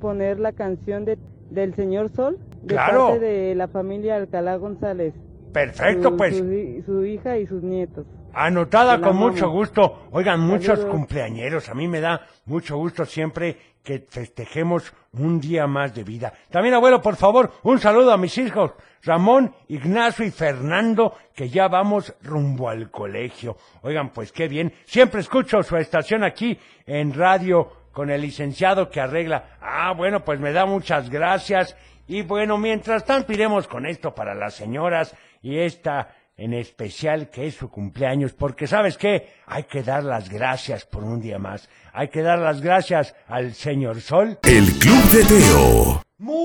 poner 0.00 0.38
la 0.38 0.52
canción 0.52 1.04
de, 1.06 1.18
del 1.50 1.74
Señor 1.74 2.10
Sol, 2.14 2.38
de 2.62 2.74
Claro. 2.74 3.08
parte 3.08 3.24
de 3.24 3.54
la 3.54 3.68
familia 3.68 4.16
Alcalá 4.16 4.56
González. 4.56 5.14
Perfecto, 5.52 6.10
su, 6.10 6.16
pues. 6.16 6.36
Su, 6.36 6.52
hi- 6.52 6.82
su 6.84 7.04
hija 7.06 7.38
y 7.38 7.46
sus 7.46 7.62
nietos. 7.62 8.06
Anotada 8.38 8.98
con 8.98 9.08
amamos. 9.16 9.32
mucho 9.32 9.48
gusto. 9.48 10.08
Oigan, 10.10 10.40
muchos 10.40 10.78
Saludos. 10.78 10.90
cumpleañeros. 10.90 11.70
A 11.70 11.74
mí 11.74 11.88
me 11.88 12.00
da 12.02 12.26
mucho 12.44 12.76
gusto 12.76 13.06
siempre 13.06 13.56
que 13.82 14.04
festejemos 14.06 14.92
un 15.14 15.40
día 15.40 15.66
más 15.66 15.94
de 15.94 16.04
vida. 16.04 16.34
También, 16.50 16.74
abuelo, 16.74 17.00
por 17.00 17.16
favor, 17.16 17.52
un 17.62 17.78
saludo 17.78 18.12
a 18.12 18.18
mis 18.18 18.36
hijos, 18.36 18.72
Ramón, 19.02 19.54
Ignacio 19.68 20.26
y 20.26 20.30
Fernando, 20.30 21.14
que 21.34 21.48
ya 21.48 21.68
vamos 21.68 22.12
rumbo 22.22 22.68
al 22.68 22.90
colegio. 22.90 23.56
Oigan, 23.80 24.10
pues 24.10 24.32
qué 24.32 24.48
bien. 24.48 24.70
Siempre 24.84 25.20
escucho 25.20 25.62
su 25.62 25.78
estación 25.78 26.22
aquí 26.22 26.58
en 26.84 27.14
radio 27.14 27.72
con 27.92 28.10
el 28.10 28.20
licenciado 28.20 28.90
que 28.90 29.00
arregla. 29.00 29.56
Ah, 29.62 29.94
bueno, 29.96 30.22
pues 30.24 30.38
me 30.40 30.52
da 30.52 30.66
muchas 30.66 31.08
gracias. 31.08 31.74
Y 32.06 32.20
bueno, 32.20 32.58
mientras 32.58 33.06
tanto 33.06 33.32
iremos 33.32 33.66
con 33.66 33.86
esto 33.86 34.14
para 34.14 34.34
las 34.34 34.52
señoras 34.52 35.16
y 35.40 35.56
esta 35.58 36.10
en 36.36 36.52
especial 36.52 37.30
que 37.30 37.46
es 37.46 37.54
su 37.54 37.70
cumpleaños, 37.70 38.32
porque 38.34 38.66
sabes 38.66 38.98
qué, 38.98 39.32
hay 39.46 39.62
que 39.64 39.82
dar 39.82 40.04
las 40.04 40.28
gracias 40.28 40.84
por 40.84 41.02
un 41.02 41.20
día 41.20 41.38
más, 41.38 41.70
hay 41.92 42.08
que 42.08 42.22
dar 42.22 42.38
las 42.38 42.60
gracias 42.60 43.14
al 43.26 43.54
señor 43.54 44.02
Sol. 44.02 44.38
El 44.42 44.66
Club 44.78 45.02
de 45.04 45.24
Teo. 45.24 46.02
Muy 46.18 46.36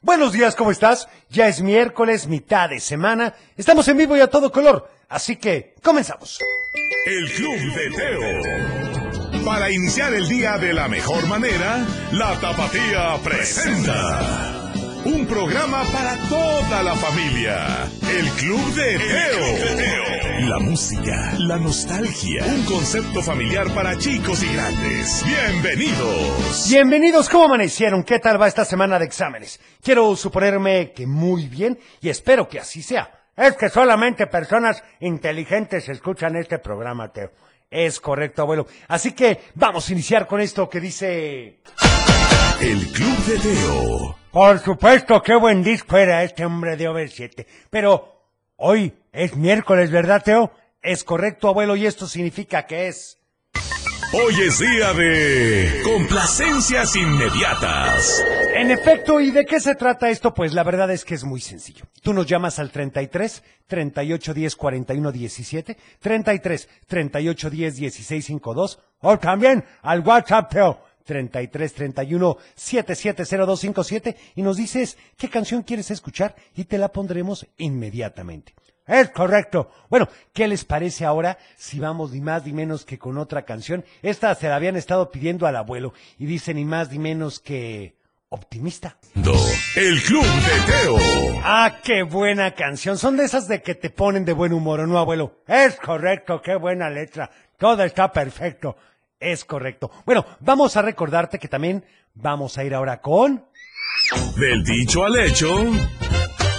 buenos 0.00 0.32
días, 0.32 0.54
¿cómo 0.54 0.70
estás? 0.70 1.08
Ya 1.28 1.48
es 1.48 1.60
miércoles, 1.60 2.28
mitad 2.28 2.70
de 2.70 2.78
semana, 2.78 3.34
estamos 3.56 3.88
en 3.88 3.96
vivo 3.96 4.16
y 4.16 4.20
a 4.20 4.28
todo 4.28 4.52
color, 4.52 4.88
así 5.08 5.34
que 5.36 5.74
comenzamos. 5.82 6.38
El 7.06 7.28
Club 7.32 7.58
de 7.74 7.90
Teo. 7.96 8.20
Para 9.44 9.70
iniciar 9.70 10.14
el 10.14 10.28
día 10.28 10.56
de 10.56 10.72
la 10.72 10.88
mejor 10.88 11.26
manera, 11.26 11.84
la 12.12 12.40
Tapatía 12.40 13.18
presenta. 13.22 14.63
Un 15.04 15.26
programa 15.26 15.84
para 15.92 16.16
toda 16.30 16.82
la 16.82 16.94
familia. 16.94 17.84
El 18.10 18.26
Club 18.30 18.74
de 18.74 18.98
Teo. 18.98 20.48
La 20.48 20.58
música, 20.58 21.34
la 21.40 21.58
nostalgia. 21.58 22.42
Un 22.46 22.64
concepto 22.64 23.20
familiar 23.20 23.66
para 23.74 23.98
chicos 23.98 24.42
y 24.42 24.54
grandes. 24.54 25.22
Bienvenidos. 25.26 26.68
Bienvenidos, 26.70 27.28
¿cómo 27.28 27.44
amanecieron? 27.44 28.02
¿Qué 28.02 28.18
tal 28.18 28.40
va 28.40 28.48
esta 28.48 28.64
semana 28.64 28.98
de 28.98 29.04
exámenes? 29.04 29.60
Quiero 29.82 30.16
suponerme 30.16 30.92
que 30.92 31.06
muy 31.06 31.48
bien 31.48 31.78
y 32.00 32.08
espero 32.08 32.48
que 32.48 32.60
así 32.60 32.80
sea. 32.80 33.10
Es 33.36 33.56
que 33.56 33.68
solamente 33.68 34.26
personas 34.26 34.82
inteligentes 35.00 35.86
escuchan 35.90 36.34
este 36.36 36.58
programa, 36.60 37.12
Teo. 37.12 37.30
Es 37.74 37.98
correcto, 37.98 38.42
abuelo. 38.42 38.68
Así 38.86 39.14
que 39.14 39.40
vamos 39.56 39.88
a 39.88 39.92
iniciar 39.92 40.28
con 40.28 40.40
esto 40.40 40.70
que 40.70 40.78
dice... 40.78 41.58
El 42.60 42.86
Club 42.92 43.24
de 43.26 43.38
Teo. 43.40 44.16
Por 44.30 44.60
supuesto, 44.60 45.20
qué 45.20 45.34
buen 45.34 45.64
disco 45.64 45.96
era 45.96 46.22
este 46.22 46.44
hombre 46.44 46.76
de 46.76 46.88
OV7. 46.88 47.44
Pero 47.70 48.28
hoy 48.54 48.94
es 49.12 49.34
miércoles, 49.34 49.90
¿verdad, 49.90 50.22
Teo? 50.22 50.52
Es 50.82 51.02
correcto, 51.02 51.48
abuelo, 51.48 51.74
y 51.74 51.84
esto 51.84 52.06
significa 52.06 52.64
que 52.64 52.86
es... 52.86 53.18
Hoy 54.12 54.34
es 54.46 54.58
día 54.60 54.92
de 54.92 55.82
complacencias 55.82 56.94
inmediatas. 56.94 58.24
En 58.54 58.70
efecto, 58.70 59.20
¿y 59.20 59.30
de 59.30 59.44
qué 59.44 59.58
se 59.58 59.74
trata 59.74 60.08
esto? 60.08 60.32
Pues 60.32 60.54
la 60.54 60.62
verdad 60.62 60.90
es 60.90 61.04
que 61.04 61.14
es 61.14 61.24
muy 61.24 61.40
sencillo. 61.40 61.84
Tú 62.02 62.12
nos 62.12 62.26
llamas 62.26 62.58
al 62.58 62.70
33 62.70 63.42
38 63.66 64.34
10 64.34 64.56
41 64.56 65.12
17, 65.12 65.76
33 65.98 66.68
38 66.86 67.50
10 67.50 67.76
16 67.76 68.24
52, 68.24 68.78
o 69.00 69.18
también 69.18 69.64
al 69.82 70.00
WhatsApp, 70.00 70.50
Teo. 70.50 70.80
33 71.04 71.74
31 71.74 72.36
770257 72.54 74.16
y 74.36 74.42
nos 74.42 74.56
dices 74.56 74.96
qué 75.16 75.28
canción 75.28 75.62
quieres 75.62 75.90
escuchar 75.90 76.34
y 76.56 76.64
te 76.64 76.78
la 76.78 76.88
pondremos 76.88 77.46
inmediatamente. 77.58 78.54
Es 78.86 79.10
correcto. 79.10 79.70
Bueno, 79.88 80.08
¿qué 80.32 80.46
les 80.46 80.64
parece 80.64 81.04
ahora 81.04 81.38
si 81.56 81.80
vamos 81.80 82.12
ni 82.12 82.20
más 82.20 82.44
ni 82.44 82.52
menos 82.52 82.84
que 82.84 82.98
con 82.98 83.16
otra 83.16 83.44
canción? 83.44 83.84
Esta 84.02 84.34
se 84.34 84.48
la 84.48 84.56
habían 84.56 84.76
estado 84.76 85.10
pidiendo 85.10 85.46
al 85.46 85.56
abuelo 85.56 85.94
y 86.18 86.26
dice 86.26 86.52
ni 86.52 86.64
más 86.64 86.90
ni 86.90 86.98
menos 86.98 87.40
que 87.40 87.96
optimista. 88.28 88.98
Do. 89.14 89.34
El 89.76 90.02
Club 90.02 90.24
de 90.24 90.72
Teo. 90.72 90.96
Ah, 91.42 91.78
qué 91.82 92.02
buena 92.02 92.54
canción. 92.54 92.98
Son 92.98 93.16
de 93.16 93.24
esas 93.24 93.48
de 93.48 93.62
que 93.62 93.74
te 93.74 93.90
ponen 93.90 94.24
de 94.24 94.32
buen 94.32 94.52
humor, 94.52 94.80
¿o 94.80 94.86
no, 94.86 94.98
abuelo? 94.98 95.40
Es 95.46 95.76
correcto, 95.76 96.42
qué 96.42 96.56
buena 96.56 96.90
letra. 96.90 97.30
Todo 97.58 97.84
está 97.84 98.12
perfecto. 98.12 98.76
Es 99.18 99.44
correcto. 99.44 99.90
Bueno, 100.04 100.26
vamos 100.40 100.76
a 100.76 100.82
recordarte 100.82 101.38
que 101.38 101.48
también 101.48 101.84
vamos 102.12 102.58
a 102.58 102.64
ir 102.64 102.74
ahora 102.74 103.00
con... 103.00 103.46
Del 104.36 104.62
dicho 104.64 105.04
al 105.04 105.16
hecho. 105.16 105.48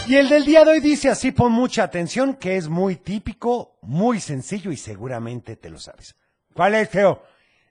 Y 0.07 0.17
el 0.17 0.29
del 0.29 0.45
día 0.45 0.63
de 0.63 0.71
hoy 0.71 0.79
dice 0.81 1.09
así, 1.09 1.31
pon 1.31 1.51
mucha 1.51 1.81
atención, 1.81 2.35
que 2.35 2.57
es 2.57 2.67
muy 2.67 2.95
típico, 2.95 3.79
muy 3.81 4.19
sencillo 4.19 4.71
y 4.71 4.77
seguramente 4.77 5.55
te 5.55 5.71
lo 5.71 5.79
sabes. 5.79 6.15
¿Cuál 6.53 6.75
es, 6.75 6.91
Teo? 6.91 7.23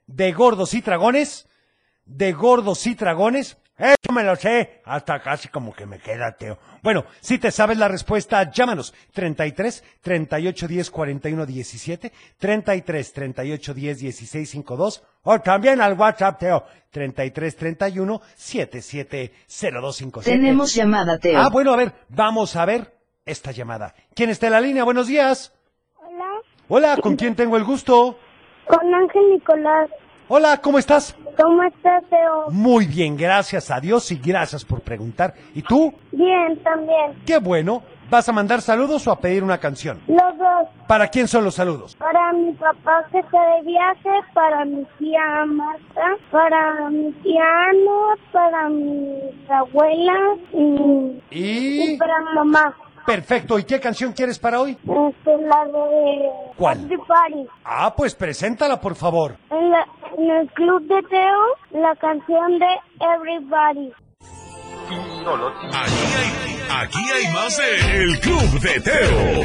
De 0.05 0.33
gordos 0.33 0.73
y 0.73 0.81
dragones, 0.81 1.47
de 2.03 2.33
gordos 2.33 2.85
y 2.87 2.95
dragones. 2.95 3.57
Eso 3.77 4.13
me 4.13 4.23
lo 4.23 4.37
sé, 4.37 4.81
hasta 4.85 5.21
casi 5.21 5.49
como 5.49 5.73
que 5.73 5.85
me 5.85 5.99
queda, 5.99 6.31
Teo. 6.37 6.57
Bueno, 6.81 7.03
si 7.19 7.37
te 7.37 7.51
sabes 7.51 7.77
la 7.77 7.89
respuesta, 7.89 8.49
llámanos. 8.49 8.93
33 9.13 9.83
38 10.01 10.67
10 10.67 10.91
41 10.91 11.45
17, 11.45 12.11
33 12.37 13.13
38 13.13 13.73
10 13.73 13.99
16 13.99 14.49
52, 14.49 15.03
o 15.23 15.39
también 15.41 15.81
al 15.81 15.93
WhatsApp, 15.99 16.39
Teo. 16.39 16.65
33 16.89 17.55
31 17.57 18.21
77 18.35 19.33
0257. 19.47 20.23
Tenemos 20.37 20.73
llamada, 20.73 21.19
Teo. 21.19 21.37
Ah, 21.37 21.49
bueno, 21.49 21.73
a 21.73 21.75
ver, 21.75 21.91
vamos 22.07 22.55
a 22.55 22.63
ver 22.63 22.93
esta 23.25 23.51
llamada. 23.51 23.93
¿Quién 24.13 24.29
está 24.29 24.45
en 24.45 24.53
la 24.53 24.61
línea? 24.61 24.85
Buenos 24.85 25.07
días. 25.07 25.51
Hola, 25.97 26.29
Hola, 26.69 26.97
¿con 27.01 27.17
quién 27.17 27.35
tengo 27.35 27.57
el 27.57 27.65
gusto? 27.65 28.17
con 28.67 28.93
Ángel 28.93 29.31
Nicolás. 29.31 29.89
Hola, 30.29 30.61
¿cómo 30.61 30.79
estás? 30.79 31.15
¿Cómo 31.37 31.63
estás, 31.63 32.03
Teo? 32.09 32.49
Muy 32.51 32.85
bien, 32.85 33.17
gracias 33.17 33.69
a 33.71 33.79
Dios 33.79 34.11
y 34.11 34.17
gracias 34.17 34.63
por 34.65 34.81
preguntar. 34.81 35.33
¿Y 35.53 35.61
tú? 35.61 35.93
Bien, 36.11 36.57
también. 36.63 37.13
Qué 37.25 37.37
bueno. 37.39 37.83
¿Vas 38.07 38.29
a 38.29 38.31
mandar 38.31 38.61
saludos 38.61 39.07
o 39.07 39.11
a 39.11 39.19
pedir 39.19 39.43
una 39.43 39.57
canción? 39.57 39.99
Los 40.07 40.37
dos. 40.37 40.67
¿Para 40.87 41.07
quién 41.07 41.27
son 41.27 41.43
los 41.43 41.55
saludos? 41.55 41.95
Para 41.95 42.33
mi 42.33 42.53
papá 42.53 43.03
que 43.11 43.17
está 43.17 43.39
de 43.55 43.63
viaje, 43.63 44.09
para 44.33 44.63
mi 44.63 44.85
tía 44.99 45.43
Marta, 45.47 46.15
para 46.29 46.87
mi 46.91 47.11
tía 47.23 47.41
Ana, 47.43 48.15
para 48.31 48.69
mis 48.69 49.49
abuelas 49.49 50.37
y, 50.53 51.19
Y... 51.31 51.93
y 51.93 51.97
para 51.97 52.19
mi 52.19 52.35
mamá. 52.35 52.75
Perfecto. 53.05 53.59
¿Y 53.59 53.63
qué 53.63 53.79
canción 53.79 54.13
quieres 54.13 54.39
para 54.39 54.59
hoy? 54.59 54.71
Este, 54.71 55.37
la 55.43 55.65
de... 55.65 56.29
¿Cuál? 56.57 56.79
Everybody. 56.85 57.47
Ah, 57.63 57.93
pues 57.95 58.15
preséntala, 58.15 58.79
por 58.81 58.95
favor. 58.95 59.37
En, 59.51 59.71
la- 59.71 59.87
en 60.17 60.29
el 60.31 60.47
club 60.53 60.81
de 60.87 61.01
Teo, 61.03 61.81
la 61.81 61.95
canción 61.97 62.57
de 62.59 62.67
Everybody. 62.99 63.93
Aquí 65.73 65.97
hay, 66.17 66.59
aquí 66.83 66.99
hay 67.13 67.33
más 67.33 67.57
de 67.57 68.03
El 68.03 68.19
Club 68.19 68.59
de 68.61 68.81
Teo. 68.81 69.43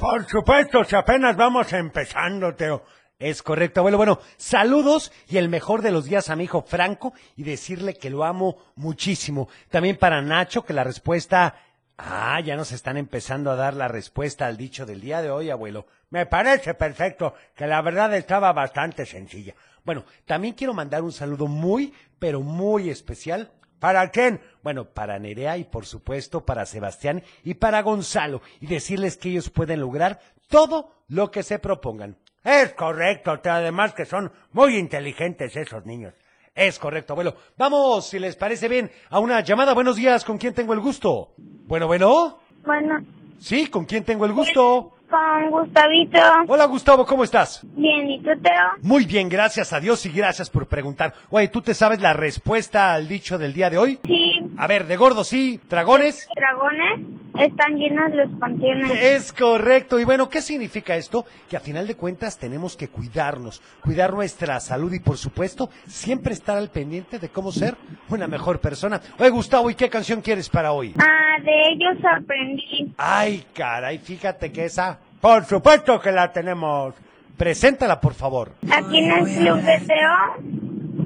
Por 0.00 0.24
supuesto, 0.26 0.84
si 0.84 0.96
apenas 0.96 1.36
vamos 1.36 1.72
empezando, 1.72 2.54
Teo. 2.54 2.82
Es 3.18 3.42
correcto, 3.42 3.80
abuelo. 3.80 3.96
Bueno, 3.96 4.18
saludos 4.36 5.12
y 5.28 5.36
el 5.36 5.48
mejor 5.48 5.82
de 5.82 5.92
los 5.92 6.04
días 6.06 6.30
a 6.30 6.36
mi 6.36 6.44
hijo 6.44 6.62
Franco 6.62 7.12
y 7.36 7.44
decirle 7.44 7.94
que 7.94 8.10
lo 8.10 8.24
amo 8.24 8.56
muchísimo. 8.76 9.48
También 9.70 9.96
para 9.96 10.20
Nacho, 10.22 10.62
que 10.64 10.72
la 10.72 10.84
respuesta... 10.84 11.54
Ah, 11.96 12.40
ya 12.40 12.56
nos 12.56 12.72
están 12.72 12.96
empezando 12.96 13.50
a 13.50 13.56
dar 13.56 13.74
la 13.74 13.88
respuesta 13.88 14.46
al 14.46 14.56
dicho 14.56 14.84
del 14.84 15.00
día 15.00 15.22
de 15.22 15.30
hoy, 15.30 15.50
abuelo. 15.50 15.86
Me 16.10 16.26
parece 16.26 16.74
perfecto, 16.74 17.34
que 17.54 17.66
la 17.66 17.80
verdad 17.82 18.14
estaba 18.14 18.52
bastante 18.52 19.06
sencilla. 19.06 19.54
Bueno, 19.84 20.04
también 20.24 20.54
quiero 20.54 20.74
mandar 20.74 21.02
un 21.02 21.12
saludo 21.12 21.46
muy, 21.46 21.94
pero 22.18 22.40
muy 22.40 22.90
especial 22.90 23.50
¿Para 23.84 24.08
quién? 24.08 24.40
Bueno, 24.62 24.86
para 24.86 25.18
Nerea 25.18 25.58
y 25.58 25.64
por 25.64 25.84
supuesto 25.84 26.46
para 26.46 26.64
Sebastián 26.64 27.22
y 27.42 27.52
para 27.52 27.82
Gonzalo 27.82 28.40
y 28.58 28.66
decirles 28.66 29.18
que 29.18 29.28
ellos 29.28 29.50
pueden 29.50 29.80
lograr 29.80 30.20
todo 30.48 31.04
lo 31.06 31.30
que 31.30 31.42
se 31.42 31.58
propongan. 31.58 32.16
Es 32.42 32.72
correcto, 32.72 33.38
además 33.44 33.92
que 33.92 34.06
son 34.06 34.32
muy 34.52 34.78
inteligentes 34.78 35.54
esos 35.54 35.84
niños. 35.84 36.14
Es 36.54 36.78
correcto, 36.78 37.14
abuelo. 37.14 37.34
Vamos, 37.58 38.06
si 38.06 38.20
les 38.20 38.36
parece 38.36 38.68
bien, 38.68 38.90
a 39.10 39.18
una 39.18 39.40
llamada. 39.40 39.74
Buenos 39.74 39.96
días, 39.96 40.24
¿con 40.24 40.38
quién 40.38 40.54
tengo 40.54 40.72
el 40.72 40.78
gusto? 40.80 41.32
Bueno, 41.36 41.88
bueno. 41.88 42.38
Bueno, 42.64 43.00
Sí, 43.40 43.66
¿con 43.66 43.84
quién 43.84 44.04
tengo 44.04 44.24
el 44.24 44.32
gusto? 44.32 44.93
Con 45.08 45.50
Gustavito. 45.50 46.18
Hola, 46.48 46.64
Gustavo, 46.66 47.04
¿cómo 47.06 47.24
estás? 47.24 47.60
Bien, 47.76 48.10
¿y 48.10 48.18
tú, 48.22 48.30
Teo? 48.42 48.52
Muy 48.82 49.04
bien, 49.04 49.28
gracias 49.28 49.72
a 49.72 49.80
Dios 49.80 50.04
y 50.06 50.10
gracias 50.10 50.50
por 50.50 50.66
preguntar. 50.66 51.14
Oye, 51.30 51.48
¿tú 51.48 51.62
te 51.62 51.74
sabes 51.74 52.00
la 52.00 52.12
respuesta 52.12 52.92
al 52.92 53.08
dicho 53.08 53.38
del 53.38 53.52
día 53.52 53.70
de 53.70 53.78
hoy? 53.78 53.98
Sí, 54.04 54.32
A 54.56 54.66
ver, 54.66 54.86
de 54.86 54.96
gordos 54.96 55.28
sí, 55.28 55.60
dragones. 55.68 56.28
Dragones 56.34 57.06
están 57.38 57.76
llenos 57.76 58.14
los 58.14 58.30
panteones. 58.38 58.90
Es 59.02 59.32
correcto. 59.32 59.98
Y 59.98 60.04
bueno, 60.04 60.28
¿qué 60.28 60.40
significa 60.40 60.96
esto? 60.96 61.24
Que 61.48 61.56
a 61.56 61.60
final 61.60 61.86
de 61.86 61.96
cuentas 61.96 62.38
tenemos 62.38 62.76
que 62.76 62.88
cuidarnos, 62.88 63.62
cuidar 63.82 64.12
nuestra 64.12 64.60
salud 64.60 64.92
y 64.92 65.00
por 65.00 65.16
supuesto 65.18 65.70
siempre 65.86 66.32
estar 66.34 66.56
al 66.56 66.70
pendiente 66.70 67.18
de 67.18 67.28
cómo 67.28 67.52
ser 67.52 67.76
una 68.08 68.26
mejor 68.26 68.60
persona. 68.60 69.00
Oye, 69.18 69.30
Gustavo, 69.30 69.70
¿y 69.70 69.74
qué 69.74 69.88
canción 69.90 70.20
quieres 70.20 70.48
para 70.48 70.72
hoy? 70.72 70.94
Ah, 70.98 71.42
de 71.42 71.70
ellos 71.72 72.04
aprendí. 72.04 72.92
Ay, 72.96 73.44
caray, 73.54 73.98
fíjate 73.98 74.52
que 74.52 74.64
esa... 74.64 74.98
Por 75.24 75.46
supuesto 75.46 75.98
que 76.02 76.12
la 76.12 76.30
tenemos. 76.30 76.94
Preséntala, 77.38 77.98
por 77.98 78.12
favor. 78.12 78.52
Aquí 78.70 78.98
en 78.98 79.10
el 79.10 79.24
Club 79.24 79.56
de 79.62 79.80
Teo, 79.80 80.16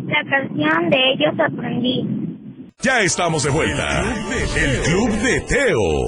la 0.09 0.25
canción 0.29 0.91
de 0.91 1.13
ellos 1.13 1.35
aprendí. 1.39 2.05
Ya 2.81 2.99
estamos 2.99 3.45
de 3.45 3.51
vuelta. 3.51 4.03
El 4.57 4.83
Club 4.83 5.11
de 5.19 5.41
Teo. 5.43 6.07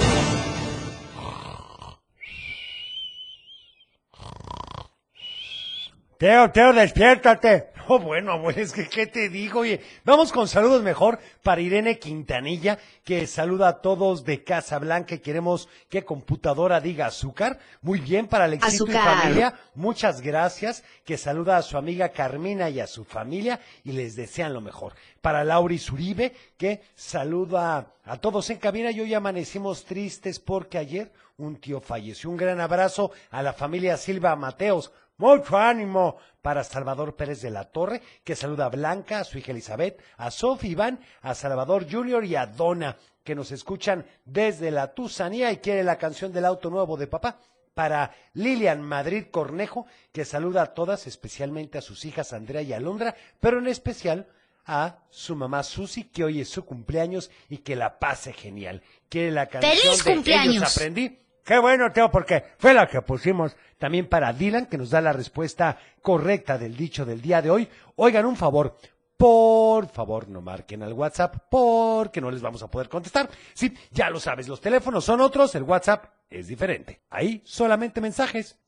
Teo, 6.18 6.50
Teo, 6.50 6.72
despiértate. 6.72 7.69
Bueno, 7.98 8.48
es 8.50 8.72
que, 8.72 8.88
¿qué 8.88 9.08
te 9.08 9.28
digo? 9.28 9.60
Oye, 9.60 9.80
vamos 10.04 10.30
con 10.30 10.46
saludos 10.46 10.80
mejor 10.82 11.18
para 11.42 11.60
Irene 11.60 11.98
Quintanilla, 11.98 12.78
que 13.02 13.26
saluda 13.26 13.66
a 13.66 13.80
todos 13.80 14.24
de 14.24 14.44
Casa 14.44 14.78
Blanca 14.78 15.16
y 15.16 15.18
queremos 15.18 15.68
que 15.88 16.04
computadora 16.04 16.80
diga 16.80 17.06
azúcar. 17.06 17.58
Muy 17.82 17.98
bien, 17.98 18.28
para 18.28 18.44
Alexito 18.44 18.86
y 18.86 18.92
familia, 18.92 19.54
muchas 19.74 20.20
gracias, 20.20 20.84
que 21.04 21.18
saluda 21.18 21.56
a 21.56 21.62
su 21.62 21.76
amiga 21.76 22.10
Carmina 22.10 22.70
y 22.70 22.78
a 22.78 22.86
su 22.86 23.04
familia 23.04 23.58
y 23.82 23.90
les 23.90 24.14
desean 24.14 24.54
lo 24.54 24.60
mejor. 24.60 24.94
Para 25.20 25.42
Lauri 25.42 25.78
Zuribe, 25.78 26.32
que 26.56 26.82
saluda 26.94 27.94
a 28.04 28.16
todos 28.18 28.50
en 28.50 28.58
cabina 28.58 28.92
y 28.92 29.00
hoy 29.00 29.14
amanecimos 29.14 29.84
tristes 29.84 30.38
porque 30.38 30.78
ayer 30.78 31.10
un 31.38 31.56
tío 31.56 31.80
falleció. 31.80 32.30
Un 32.30 32.36
gran 32.36 32.60
abrazo 32.60 33.10
a 33.30 33.42
la 33.42 33.52
familia 33.52 33.96
Silva 33.96 34.36
Mateos. 34.36 34.92
Mucho 35.20 35.58
ánimo 35.58 36.16
para 36.40 36.64
Salvador 36.64 37.14
Pérez 37.14 37.42
de 37.42 37.50
la 37.50 37.64
Torre, 37.64 38.00
que 38.24 38.34
saluda 38.34 38.64
a 38.64 38.70
Blanca, 38.70 39.20
a 39.20 39.24
su 39.24 39.36
hija 39.36 39.52
Elizabeth, 39.52 40.02
a 40.16 40.30
Sofi 40.30 40.68
Iván, 40.68 40.98
a 41.20 41.34
Salvador 41.34 41.84
Junior 41.90 42.24
y 42.24 42.36
a 42.36 42.46
Donna, 42.46 42.96
que 43.22 43.34
nos 43.34 43.52
escuchan 43.52 44.06
desde 44.24 44.70
la 44.70 44.94
Tusanía 44.94 45.52
y 45.52 45.58
quiere 45.58 45.84
la 45.84 45.98
canción 45.98 46.32
del 46.32 46.46
auto 46.46 46.70
nuevo 46.70 46.96
de 46.96 47.06
papá. 47.06 47.38
Para 47.74 48.14
Lilian 48.32 48.80
Madrid 48.80 49.26
Cornejo, 49.30 49.84
que 50.10 50.24
saluda 50.24 50.62
a 50.62 50.72
todas, 50.72 51.06
especialmente 51.06 51.76
a 51.76 51.82
sus 51.82 52.06
hijas 52.06 52.32
Andrea 52.32 52.62
y 52.62 52.72
Alondra, 52.72 53.14
pero 53.40 53.58
en 53.58 53.68
especial 53.68 54.26
a 54.64 55.00
su 55.10 55.36
mamá 55.36 55.62
Susi, 55.64 56.04
que 56.04 56.24
hoy 56.24 56.40
es 56.40 56.48
su 56.48 56.64
cumpleaños 56.64 57.30
y 57.50 57.58
que 57.58 57.76
la 57.76 57.98
pase 57.98 58.32
genial. 58.32 58.82
Quiere 59.10 59.32
la 59.32 59.48
canción 59.48 59.72
¡Feliz 59.82 60.02
de 60.02 60.14
cumpleaños! 60.14 60.56
Ellos 60.56 60.76
aprendí. 60.78 61.18
Qué 61.44 61.58
bueno, 61.58 61.90
Teo, 61.92 62.10
porque 62.10 62.44
fue 62.58 62.74
la 62.74 62.86
que 62.86 63.02
pusimos 63.02 63.56
también 63.78 64.08
para 64.08 64.32
Dylan, 64.32 64.66
que 64.66 64.78
nos 64.78 64.90
da 64.90 65.00
la 65.00 65.12
respuesta 65.12 65.78
correcta 66.02 66.58
del 66.58 66.76
dicho 66.76 67.04
del 67.04 67.20
día 67.20 67.42
de 67.42 67.50
hoy. 67.50 67.68
Oigan, 67.96 68.26
un 68.26 68.36
favor, 68.36 68.76
por 69.16 69.88
favor, 69.88 70.28
no 70.28 70.40
marquen 70.40 70.82
al 70.82 70.92
WhatsApp, 70.92 71.36
porque 71.50 72.20
no 72.20 72.30
les 72.30 72.40
vamos 72.40 72.62
a 72.62 72.70
poder 72.70 72.88
contestar. 72.88 73.28
Sí, 73.54 73.74
ya 73.90 74.10
lo 74.10 74.20
sabes, 74.20 74.48
los 74.48 74.60
teléfonos 74.60 75.04
son 75.04 75.20
otros, 75.20 75.54
el 75.54 75.64
WhatsApp 75.64 76.06
es 76.28 76.46
diferente. 76.46 77.00
Ahí 77.10 77.42
solamente 77.44 78.00
mensajes. 78.00 78.58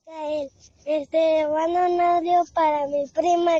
Este, 0.85 1.47
mando 1.47 1.93
un 1.93 2.01
audio 2.01 2.43
para 2.53 2.85
mi 2.87 3.07
prima 3.07 3.53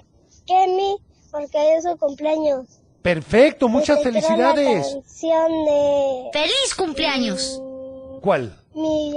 Kemi, 0.46 0.98
porque 1.32 1.76
es 1.76 1.84
su 1.84 1.98
cumpleaños. 1.98 2.80
Perfecto, 3.02 3.68
muchas 3.68 4.02
felicidades. 4.02 4.88
La 4.88 4.94
canción 4.94 5.66
de 5.66 6.30
¡Feliz 6.32 6.76
cumpleaños! 6.78 7.62
¿Cuál? 8.22 8.63
Mi, 8.76 9.14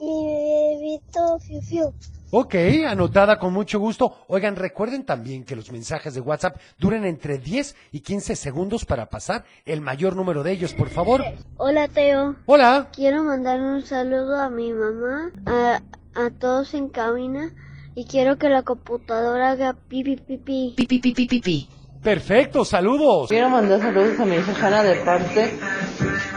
bebito 0.00 1.38
Fiu 1.40 1.60
Fiu. 1.62 1.94
Ok, 2.36 2.54
anotada 2.88 3.38
con 3.38 3.52
mucho 3.52 3.78
gusto. 3.78 4.16
Oigan, 4.26 4.56
recuerden 4.56 5.04
también 5.04 5.44
que 5.44 5.54
los 5.54 5.70
mensajes 5.70 6.14
de 6.14 6.20
WhatsApp 6.20 6.56
duran 6.78 7.04
entre 7.04 7.38
10 7.38 7.76
y 7.92 8.00
15 8.00 8.34
segundos 8.34 8.84
para 8.84 9.06
pasar 9.06 9.44
el 9.64 9.80
mayor 9.80 10.16
número 10.16 10.42
de 10.42 10.50
ellos, 10.50 10.74
por 10.74 10.88
favor. 10.88 11.22
Hola 11.58 11.86
Teo. 11.86 12.34
Hola. 12.46 12.88
Quiero 12.92 13.22
mandar 13.22 13.60
un 13.60 13.82
saludo 13.82 14.40
a 14.40 14.50
mi 14.50 14.72
mamá, 14.72 15.30
a, 15.46 15.80
a 16.16 16.30
todos 16.30 16.74
en 16.74 16.88
cabina 16.88 17.52
y 17.94 18.06
quiero 18.06 18.36
que 18.36 18.48
la 18.48 18.62
computadora 18.64 19.52
haga 19.52 19.74
pipi 19.88 20.16
pipi. 20.16 20.74
Pipi 20.76 20.98
pipi 20.98 21.26
pipi. 21.26 21.68
Perfecto, 22.02 22.64
saludos. 22.64 23.28
Quiero 23.28 23.48
mandar 23.48 23.80
saludos 23.80 24.18
a 24.18 24.24
mi 24.24 24.34
hija 24.36 24.52
Hanna 24.60 24.82
de 24.82 24.96
parte 25.04 25.52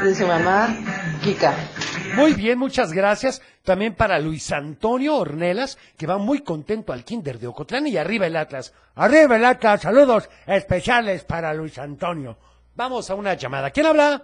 de 0.03 0.15
su 0.15 0.27
mamá, 0.27 0.77
Kika. 1.23 1.55
Muy 2.17 2.33
bien, 2.33 2.57
muchas 2.57 2.91
gracias. 2.93 3.41
También 3.63 3.93
para 3.95 4.19
Luis 4.19 4.51
Antonio 4.51 5.15
Ornelas, 5.17 5.77
que 5.97 6.07
va 6.07 6.17
muy 6.17 6.41
contento 6.41 6.91
al 6.93 7.03
Kinder 7.03 7.37
de 7.39 7.47
Ocotlán 7.47 7.87
y 7.87 7.97
arriba 7.97 8.25
el 8.25 8.35
Atlas. 8.35 8.73
Arriba 8.95 9.35
el 9.35 9.45
Atlas, 9.45 9.81
saludos 9.81 10.29
especiales 10.45 11.23
para 11.23 11.53
Luis 11.53 11.77
Antonio. 11.77 12.37
Vamos 12.75 13.09
a 13.09 13.15
una 13.15 13.35
llamada. 13.35 13.69
¿Quién 13.71 13.85
habla? 13.85 14.23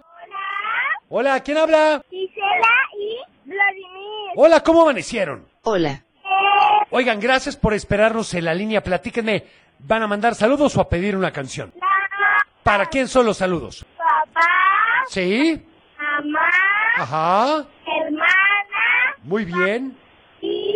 Hola, 1.08 1.40
¿quién 1.40 1.58
habla? 1.58 2.02
Gisela 2.10 2.74
y 2.98 3.48
Vladimir. 3.48 4.32
Hola, 4.36 4.60
¿cómo 4.60 4.82
amanecieron? 4.82 5.46
Hola. 5.62 6.04
Oigan, 6.90 7.20
gracias 7.20 7.56
por 7.56 7.74
esperarnos 7.74 8.34
en 8.34 8.44
la 8.44 8.54
línea. 8.54 8.82
Platíquenme, 8.82 9.44
¿van 9.80 10.02
a 10.02 10.06
mandar 10.06 10.34
saludos 10.34 10.76
o 10.76 10.80
a 10.80 10.88
pedir 10.88 11.16
una 11.16 11.32
canción? 11.32 11.72
¿Para 12.62 12.86
quién 12.86 13.08
son 13.08 13.26
los 13.26 13.36
saludos? 13.36 13.84
Papá, 13.96 14.46
¿Sí? 15.08 15.62
mamá, 15.98 16.48
Ajá. 16.96 17.66
Muy 19.24 19.44
bien. 19.44 19.96
y 20.40 20.72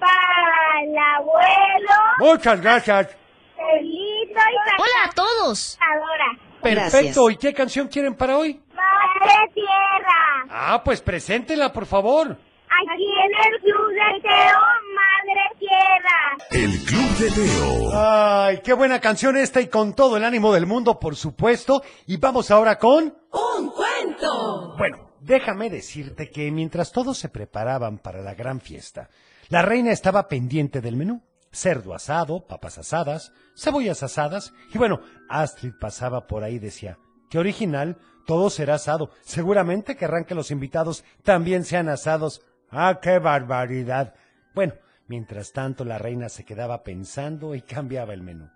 para 0.00 0.82
el 0.84 0.96
abuelo, 0.96 1.94
Muchas 2.18 2.60
gracias. 2.60 3.16
Felito 3.56 4.30
y 4.30 4.34
para 4.34 4.76
Hola 4.78 5.04
a 5.06 5.10
todos. 5.12 5.78
Adora. 5.80 6.38
Perfecto. 6.62 7.30
¿Y 7.30 7.36
qué 7.36 7.52
canción 7.52 7.88
quieren 7.88 8.14
para 8.14 8.36
hoy? 8.38 8.60
Madre 8.74 9.50
Tierra. 9.54 10.46
Ah, 10.50 10.82
pues 10.84 11.00
preséntenla, 11.00 11.72
por 11.72 11.86
favor. 11.86 12.36
Aquí 12.70 13.04
en 13.04 13.52
el 13.52 13.60
Club 13.60 13.88
de 13.90 14.20
Teo, 14.20 14.60
Madre 14.94 15.44
Tierra. 15.58 16.36
El 16.50 16.84
Club 16.84 17.10
de 17.18 17.30
Teo. 17.30 17.90
Ay, 17.94 18.60
qué 18.62 18.72
buena 18.72 19.00
canción 19.00 19.36
esta 19.36 19.60
y 19.60 19.68
con 19.68 19.94
todo 19.94 20.16
el 20.16 20.24
ánimo 20.24 20.52
del 20.52 20.66
mundo, 20.66 20.98
por 20.98 21.16
supuesto. 21.16 21.82
Y 22.06 22.16
vamos 22.18 22.50
ahora 22.50 22.78
con... 22.78 23.14
¡Un 23.32 23.70
cuento! 23.70 24.74
Bueno, 24.78 25.07
déjame 25.28 25.70
decirte 25.70 26.30
que 26.30 26.50
mientras 26.50 26.90
todos 26.90 27.18
se 27.18 27.28
preparaban 27.28 27.98
para 27.98 28.22
la 28.22 28.34
gran 28.34 28.60
fiesta, 28.60 29.10
la 29.48 29.62
reina 29.62 29.92
estaba 29.92 30.26
pendiente 30.26 30.80
del 30.80 30.96
menú. 30.96 31.22
Cerdo 31.50 31.94
asado, 31.94 32.46
papas 32.46 32.78
asadas, 32.78 33.32
cebollas 33.56 34.02
asadas. 34.02 34.52
Y 34.74 34.78
bueno, 34.78 35.00
Astrid 35.28 35.72
pasaba 35.80 36.26
por 36.26 36.42
ahí 36.42 36.56
y 36.56 36.58
decía, 36.58 36.98
qué 37.30 37.38
original, 37.38 37.96
todo 38.26 38.50
será 38.50 38.74
asado. 38.74 39.10
Seguramente 39.22 39.96
querrán 39.96 40.24
que 40.24 40.34
los 40.34 40.50
invitados 40.50 41.04
también 41.22 41.64
sean 41.64 41.88
asados. 41.88 42.42
Ah, 42.70 42.98
qué 43.00 43.18
barbaridad. 43.18 44.14
Bueno, 44.54 44.74
mientras 45.06 45.52
tanto 45.52 45.84
la 45.84 45.98
reina 45.98 46.28
se 46.28 46.44
quedaba 46.44 46.82
pensando 46.82 47.54
y 47.54 47.62
cambiaba 47.62 48.12
el 48.12 48.22
menú. 48.22 48.50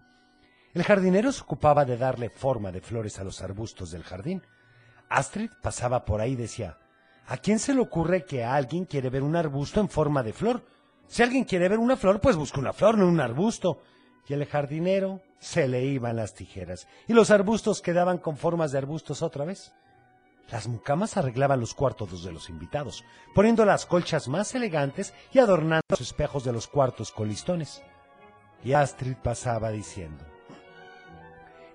El 0.74 0.82
jardinero 0.82 1.32
se 1.32 1.42
ocupaba 1.42 1.84
de 1.84 1.96
darle 1.96 2.30
forma 2.30 2.72
de 2.72 2.80
flores 2.80 3.18
a 3.18 3.24
los 3.24 3.42
arbustos 3.42 3.90
del 3.90 4.02
jardín. 4.02 4.42
Astrid 5.12 5.50
pasaba 5.60 6.04
por 6.04 6.20
ahí 6.20 6.32
y 6.32 6.36
decía, 6.36 6.78
¿a 7.26 7.36
quién 7.36 7.58
se 7.58 7.74
le 7.74 7.80
ocurre 7.80 8.24
que 8.24 8.44
alguien 8.44 8.86
quiere 8.86 9.10
ver 9.10 9.22
un 9.22 9.36
arbusto 9.36 9.80
en 9.80 9.88
forma 9.88 10.22
de 10.22 10.32
flor? 10.32 10.64
Si 11.06 11.22
alguien 11.22 11.44
quiere 11.44 11.68
ver 11.68 11.78
una 11.78 11.96
flor, 11.96 12.20
pues 12.20 12.36
busca 12.36 12.60
una 12.60 12.72
flor, 12.72 12.96
no 12.96 13.06
un 13.06 13.20
arbusto. 13.20 13.82
Y 14.26 14.32
el 14.32 14.46
jardinero 14.46 15.20
se 15.38 15.68
le 15.68 15.84
iban 15.84 16.16
las 16.16 16.34
tijeras, 16.34 16.86
y 17.08 17.12
los 17.12 17.30
arbustos 17.30 17.82
quedaban 17.82 18.18
con 18.18 18.36
formas 18.36 18.72
de 18.72 18.78
arbustos 18.78 19.20
otra 19.20 19.44
vez. 19.44 19.74
Las 20.50 20.68
mucamas 20.68 21.16
arreglaban 21.16 21.60
los 21.60 21.74
cuartos 21.74 22.24
de 22.24 22.32
los 22.32 22.48
invitados, 22.48 23.04
poniendo 23.34 23.64
las 23.64 23.84
colchas 23.84 24.28
más 24.28 24.54
elegantes 24.54 25.12
y 25.32 25.40
adornando 25.40 25.82
los 25.88 26.00
espejos 26.00 26.44
de 26.44 26.52
los 26.52 26.68
cuartos 26.68 27.10
con 27.10 27.28
listones. 27.28 27.82
Y 28.64 28.72
Astrid 28.72 29.16
pasaba 29.16 29.70
diciendo, 29.70 30.24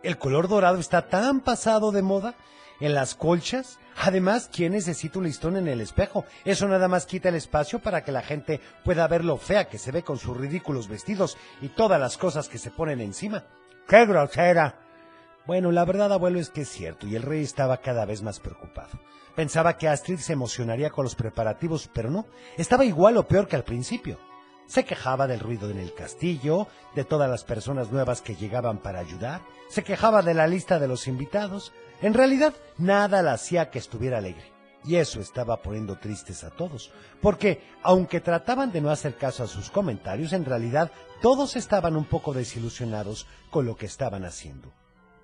el 0.03 0.17
color 0.17 0.47
dorado 0.47 0.79
está 0.79 1.09
tan 1.09 1.41
pasado 1.41 1.91
de 1.91 2.01
moda 2.01 2.35
en 2.79 2.93
las 2.93 3.15
colchas. 3.15 3.79
Además, 3.95 4.49
¿quién 4.51 4.73
necesita 4.73 5.19
un 5.19 5.25
listón 5.25 5.57
en 5.57 5.67
el 5.67 5.81
espejo? 5.81 6.25
Eso 6.45 6.67
nada 6.67 6.87
más 6.87 7.05
quita 7.05 7.29
el 7.29 7.35
espacio 7.35 7.79
para 7.79 8.03
que 8.03 8.11
la 8.11 8.21
gente 8.21 8.61
pueda 8.83 9.07
ver 9.07 9.25
lo 9.25 9.37
fea 9.37 9.67
que 9.67 9.77
se 9.79 9.91
ve 9.91 10.03
con 10.03 10.17
sus 10.17 10.37
ridículos 10.37 10.87
vestidos 10.87 11.37
y 11.61 11.69
todas 11.69 11.99
las 11.99 12.17
cosas 12.17 12.47
que 12.47 12.59
se 12.59 12.71
ponen 12.71 13.01
encima. 13.01 13.45
¡Qué 13.87 14.05
grosera! 14.05 14.79
Bueno, 15.47 15.71
la 15.71 15.85
verdad, 15.85 16.11
abuelo, 16.11 16.39
es 16.39 16.49
que 16.49 16.61
es 16.61 16.69
cierto, 16.69 17.07
y 17.07 17.15
el 17.15 17.23
rey 17.23 17.41
estaba 17.41 17.77
cada 17.77 18.05
vez 18.05 18.21
más 18.21 18.39
preocupado. 18.39 18.99
Pensaba 19.33 19.77
que 19.77 19.87
Astrid 19.87 20.17
se 20.17 20.33
emocionaría 20.33 20.89
con 20.89 21.05
los 21.05 21.15
preparativos, 21.15 21.89
pero 21.93 22.09
no, 22.11 22.25
estaba 22.57 22.83
igual 22.83 23.17
o 23.17 23.27
peor 23.27 23.47
que 23.47 23.55
al 23.55 23.63
principio. 23.63 24.19
Se 24.65 24.83
quejaba 24.83 25.25
del 25.25 25.39
ruido 25.39 25.69
en 25.69 25.79
el 25.79 25.93
castillo, 25.93 26.67
de 26.95 27.05
todas 27.05 27.29
las 27.29 27.45
personas 27.45 27.91
nuevas 27.91 28.21
que 28.21 28.35
llegaban 28.35 28.79
para 28.79 28.99
ayudar, 28.99 29.41
se 29.69 29.83
quejaba 29.83 30.21
de 30.21 30.33
la 30.33 30.47
lista 30.47 30.79
de 30.79 30.89
los 30.89 31.07
invitados, 31.07 31.71
En 32.01 32.13
realidad, 32.13 32.53
nada 32.77 33.21
la 33.21 33.33
hacía 33.33 33.69
que 33.69 33.79
estuviera 33.79 34.19
alegre. 34.19 34.51
Y 34.85 34.95
eso 34.95 35.19
estaba 35.19 35.61
poniendo 35.61 35.97
tristes 35.97 36.43
a 36.43 36.51
todos, 36.51 36.91
porque 37.21 37.61
aunque 37.83 38.21
trataban 38.21 38.71
de 38.71 38.79
no 38.79 38.89
hacer 38.89 39.17
caso 39.17 39.43
a 39.43 39.47
sus 39.47 39.69
comentarios, 39.69 40.31
en 40.31 40.45
realidad 40.45 40.91
todos 41.21 41.55
estaban 41.55 41.97
un 41.97 42.05
poco 42.05 42.33
desilusionados 42.33 43.27
con 43.49 43.65
lo 43.65 43.75
que 43.75 43.87
estaban 43.87 44.23
haciendo. 44.23 44.71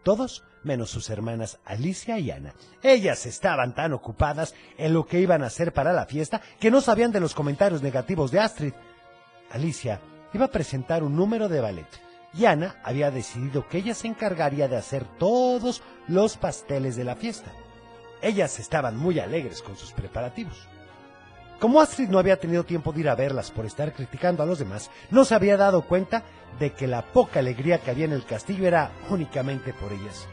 Todos 0.03 0.43
menos 0.63 0.89
sus 0.89 1.09
hermanas 1.09 1.59
Alicia 1.63 2.19
y 2.19 2.31
Ana. 2.31 2.55
Ellas 2.81 3.25
estaban 3.25 3.73
tan 3.73 3.93
ocupadas 3.93 4.53
en 4.77 4.93
lo 4.93 5.05
que 5.05 5.21
iban 5.21 5.43
a 5.43 5.47
hacer 5.47 5.71
para 5.71 5.93
la 5.93 6.07
fiesta 6.07 6.41
que 6.59 6.71
no 6.71 6.81
sabían 6.81 7.11
de 7.11 7.21
los 7.21 7.33
comentarios 7.33 7.81
negativos 7.81 8.31
de 8.31 8.39
Astrid. 8.41 8.73
Alicia 9.49 10.01
iba 10.33 10.45
a 10.45 10.51
presentar 10.51 11.03
un 11.03 11.15
número 11.15 11.47
de 11.47 11.61
ballet 11.61 12.12
y 12.33 12.45
Ana 12.45 12.75
había 12.83 13.11
decidido 13.11 13.67
que 13.67 13.77
ella 13.77 13.93
se 13.93 14.07
encargaría 14.07 14.67
de 14.67 14.77
hacer 14.77 15.05
todos 15.19 15.81
los 16.07 16.37
pasteles 16.37 16.95
de 16.95 17.03
la 17.03 17.15
fiesta. 17.15 17.51
Ellas 18.21 18.59
estaban 18.59 18.97
muy 18.97 19.19
alegres 19.19 19.61
con 19.61 19.75
sus 19.75 19.91
preparativos. 19.91 20.67
Como 21.59 21.79
Astrid 21.79 22.09
no 22.09 22.19
había 22.19 22.39
tenido 22.39 22.65
tiempo 22.65 22.91
de 22.91 23.01
ir 23.01 23.09
a 23.09 23.15
verlas 23.15 23.51
por 23.51 23.65
estar 23.65 23.93
criticando 23.93 24.43
a 24.43 24.45
los 24.45 24.59
demás, 24.59 24.89
no 25.11 25.23
se 25.23 25.35
había 25.35 25.55
dado 25.55 25.83
cuenta 25.83 26.23
de 26.59 26.71
que 26.71 26.87
la 26.87 27.03
poca 27.13 27.39
alegría 27.39 27.77
que 27.79 27.91
había 27.91 28.05
en 28.05 28.13
el 28.13 28.25
castillo 28.25 28.67
era 28.67 28.91
únicamente 29.09 29.73
por 29.73 29.93
ellas. 29.93 30.27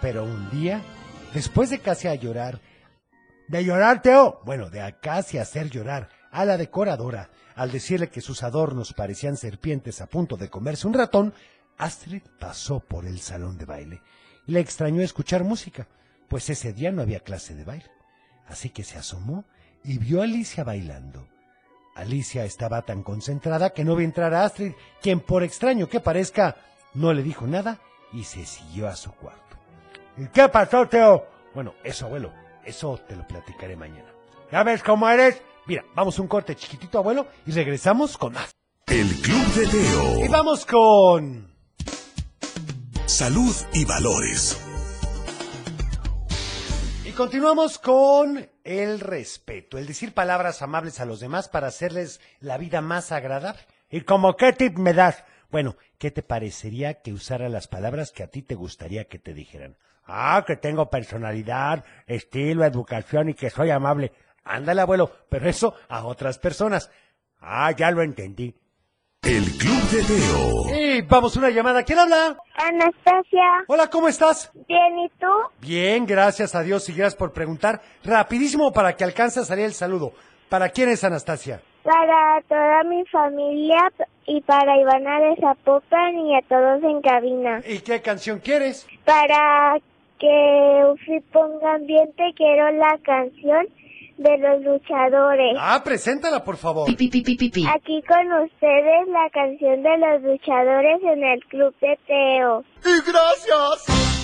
Pero 0.00 0.24
un 0.24 0.50
día, 0.50 0.82
después 1.34 1.70
de 1.70 1.80
casi 1.80 2.08
a 2.08 2.14
llorar, 2.14 2.60
de 3.48 3.64
llorar, 3.64 4.02
Teo, 4.02 4.40
bueno, 4.44 4.70
de 4.70 4.94
casi 5.00 5.38
hacer 5.38 5.68
llorar 5.68 6.08
a 6.30 6.44
la 6.44 6.56
decoradora, 6.56 7.30
al 7.54 7.70
decirle 7.70 8.08
que 8.08 8.20
sus 8.20 8.42
adornos 8.42 8.92
parecían 8.92 9.36
serpientes 9.36 10.00
a 10.00 10.06
punto 10.06 10.36
de 10.36 10.48
comerse 10.48 10.86
un 10.86 10.94
ratón, 10.94 11.34
Astrid 11.76 12.22
pasó 12.38 12.80
por 12.80 13.06
el 13.06 13.20
salón 13.20 13.58
de 13.58 13.64
baile 13.64 14.02
y 14.46 14.52
le 14.52 14.60
extrañó 14.60 15.02
escuchar 15.02 15.44
música, 15.44 15.88
pues 16.28 16.48
ese 16.50 16.72
día 16.72 16.92
no 16.92 17.02
había 17.02 17.20
clase 17.20 17.54
de 17.54 17.64
baile. 17.64 17.90
Así 18.46 18.70
que 18.70 18.84
se 18.84 18.98
asomó 18.98 19.44
y 19.84 19.98
vio 19.98 20.20
a 20.20 20.24
Alicia 20.24 20.64
bailando. 20.64 21.26
Alicia 21.94 22.44
estaba 22.44 22.82
tan 22.82 23.02
concentrada 23.02 23.70
que 23.70 23.84
no 23.84 23.96
vio 23.96 24.04
entrar 24.04 24.34
a 24.34 24.44
Astrid, 24.44 24.72
quien 25.02 25.20
por 25.20 25.42
extraño 25.42 25.88
que 25.88 26.00
parezca, 26.00 26.56
no 26.94 27.12
le 27.12 27.22
dijo 27.22 27.46
nada 27.46 27.78
y 28.12 28.24
se 28.24 28.44
siguió 28.46 28.88
a 28.88 28.96
su 28.96 29.12
cuarto. 29.12 29.56
¿Y 30.16 30.26
qué 30.28 30.48
pasó, 30.48 30.86
Teo? 30.88 31.26
Bueno, 31.54 31.74
eso, 31.84 32.06
abuelo, 32.06 32.32
eso 32.64 32.98
te 33.08 33.16
lo 33.16 33.26
platicaré 33.26 33.76
mañana. 33.76 34.10
¿Ya 34.50 34.62
ves 34.62 34.82
cómo 34.82 35.08
eres? 35.08 35.40
Mira, 35.66 35.84
vamos 35.94 36.18
un 36.18 36.26
corte 36.28 36.56
chiquitito, 36.56 36.98
abuelo, 36.98 37.26
y 37.46 37.52
regresamos 37.52 38.16
con 38.16 38.32
más. 38.32 38.50
El 38.86 39.06
Club 39.20 39.46
de 39.54 39.64
Y 39.64 39.68
Teo. 39.68 40.30
vamos 40.30 40.66
con... 40.66 41.50
Salud 43.06 43.54
y 43.72 43.84
valores. 43.84 44.60
Y 47.04 47.12
continuamos 47.12 47.78
con 47.78 48.48
el 48.64 49.00
respeto, 49.00 49.78
el 49.78 49.86
decir 49.86 50.14
palabras 50.14 50.62
amables 50.62 51.00
a 51.00 51.04
los 51.04 51.20
demás 51.20 51.48
para 51.48 51.68
hacerles 51.68 52.20
la 52.40 52.56
vida 52.56 52.80
más 52.80 53.12
agradable. 53.12 53.60
¿Y 53.90 54.02
como 54.02 54.36
qué 54.36 54.52
tip 54.52 54.78
me 54.78 54.92
das? 54.92 55.24
Bueno, 55.50 55.76
¿qué 55.98 56.10
te 56.12 56.22
parecería 56.22 57.02
que 57.02 57.12
usara 57.12 57.48
las 57.48 57.66
palabras 57.66 58.12
que 58.12 58.22
a 58.22 58.28
ti 58.28 58.42
te 58.42 58.54
gustaría 58.54 59.06
que 59.06 59.18
te 59.18 59.34
dijeran? 59.34 59.76
Ah, 60.04 60.44
que 60.46 60.56
tengo 60.56 60.88
personalidad, 60.88 61.84
estilo, 62.06 62.64
educación 62.64 63.28
y 63.28 63.34
que 63.34 63.50
soy 63.50 63.70
amable. 63.70 64.12
Ándale, 64.44 64.80
abuelo, 64.80 65.10
pero 65.28 65.48
eso 65.48 65.74
a 65.88 66.04
otras 66.04 66.38
personas. 66.38 66.90
Ah, 67.40 67.70
ya 67.72 67.90
lo 67.90 68.02
entendí. 68.02 68.54
El 69.22 69.44
Club 69.58 69.82
de 69.90 70.02
Teo. 70.02 70.78
Y 70.80 71.02
vamos 71.02 71.36
una 71.36 71.50
llamada. 71.50 71.82
¿Quién 71.82 71.98
habla? 71.98 72.38
Anastasia. 72.54 73.64
Hola, 73.68 73.88
¿cómo 73.88 74.08
estás? 74.08 74.50
Bien, 74.66 74.98
¿y 74.98 75.08
tú? 75.20 75.26
Bien, 75.60 76.06
gracias 76.06 76.54
a 76.54 76.62
Dios 76.62 76.88
y 76.88 76.94
gracias 76.94 77.16
por 77.16 77.32
preguntar. 77.32 77.82
Rapidísimo 78.02 78.72
para 78.72 78.96
que 78.96 79.04
alcance 79.04 79.40
a 79.40 79.44
salir 79.44 79.66
el 79.66 79.74
saludo. 79.74 80.12
¿Para 80.48 80.70
quién 80.70 80.88
es 80.88 81.04
Anastasia? 81.04 81.60
Para 81.82 82.40
toda 82.48 82.82
mi 82.84 83.04
familia 83.06 83.92
y 84.26 84.40
para 84.40 84.80
Ivana 84.80 85.20
de 85.20 85.36
Zapopan 85.36 86.18
y 86.18 86.36
a 86.36 86.42
todos 86.48 86.82
en 86.82 87.00
cabina. 87.02 87.60
¿Y 87.66 87.80
qué 87.80 88.00
canción 88.00 88.38
quieres? 88.40 88.86
Para 89.04 89.76
que 90.18 90.82
Ufi 90.92 91.20
ponga 91.32 91.74
ambiente, 91.74 92.22
quiero 92.36 92.70
la 92.72 92.98
canción 93.02 93.66
de 94.20 94.36
los 94.36 94.62
luchadores. 94.62 95.56
Ah, 95.58 95.80
preséntala, 95.82 96.44
por 96.44 96.56
favor. 96.58 96.88
Aquí 96.88 96.98
con 96.98 98.32
ustedes 98.44 99.08
la 99.08 99.30
canción 99.32 99.82
de 99.82 99.98
los 99.98 100.22
luchadores 100.22 101.02
en 101.02 101.24
el 101.24 101.44
Club 101.46 101.74
de 101.80 101.98
Teo. 102.06 102.64
¡Y 102.84 103.10
gracias! 103.10 104.19